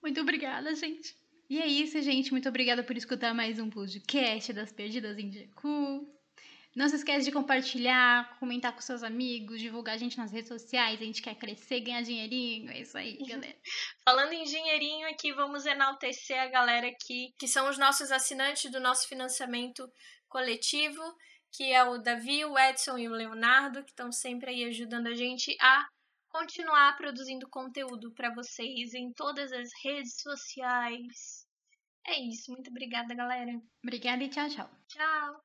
Muito 0.00 0.20
obrigada, 0.20 0.74
gente. 0.74 1.16
E 1.50 1.60
é 1.60 1.66
isso, 1.66 2.00
gente. 2.00 2.30
Muito 2.30 2.48
obrigada 2.48 2.82
por 2.82 2.96
escutar 2.96 3.34
mais 3.34 3.58
um 3.58 3.68
podcast 3.68 4.52
das 4.52 4.72
Perdidas 4.72 5.18
em 5.18 5.30
Jecu. 5.30 6.08
Não 6.74 6.88
se 6.88 6.96
esquece 6.96 7.24
de 7.24 7.32
compartilhar, 7.32 8.36
comentar 8.40 8.72
com 8.72 8.80
seus 8.80 9.04
amigos, 9.04 9.60
divulgar 9.60 9.94
a 9.94 9.98
gente 9.98 10.18
nas 10.18 10.32
redes 10.32 10.48
sociais. 10.48 11.00
A 11.00 11.04
gente 11.04 11.22
quer 11.22 11.36
crescer, 11.36 11.80
ganhar 11.80 12.02
dinheirinho. 12.02 12.68
É 12.70 12.80
isso 12.80 12.98
aí, 12.98 13.16
galera. 13.28 13.56
Falando 14.04 14.32
em 14.32 14.42
dinheirinho 14.42 15.08
aqui, 15.08 15.32
vamos 15.32 15.66
enaltecer 15.66 16.40
a 16.40 16.48
galera 16.48 16.88
aqui, 16.88 17.32
que 17.38 17.46
são 17.46 17.68
os 17.68 17.78
nossos 17.78 18.10
assinantes 18.10 18.70
do 18.72 18.80
nosso 18.80 19.06
financiamento 19.08 19.88
coletivo, 20.28 21.00
que 21.52 21.72
é 21.72 21.84
o 21.84 21.98
Davi, 21.98 22.44
o 22.44 22.58
Edson 22.58 22.98
e 22.98 23.08
o 23.08 23.12
Leonardo, 23.12 23.84
que 23.84 23.90
estão 23.90 24.10
sempre 24.10 24.50
aí 24.50 24.64
ajudando 24.64 25.06
a 25.06 25.14
gente 25.14 25.56
a 25.60 25.86
continuar 26.28 26.96
produzindo 26.96 27.48
conteúdo 27.48 28.12
para 28.12 28.34
vocês 28.34 28.92
em 28.92 29.12
todas 29.12 29.52
as 29.52 29.70
redes 29.84 30.20
sociais. 30.20 31.46
É 32.04 32.18
isso, 32.20 32.50
muito 32.50 32.68
obrigada, 32.70 33.14
galera. 33.14 33.52
Obrigada 33.82 34.24
e 34.24 34.28
tchau, 34.28 34.48
tchau. 34.48 34.70
Tchau. 34.88 35.44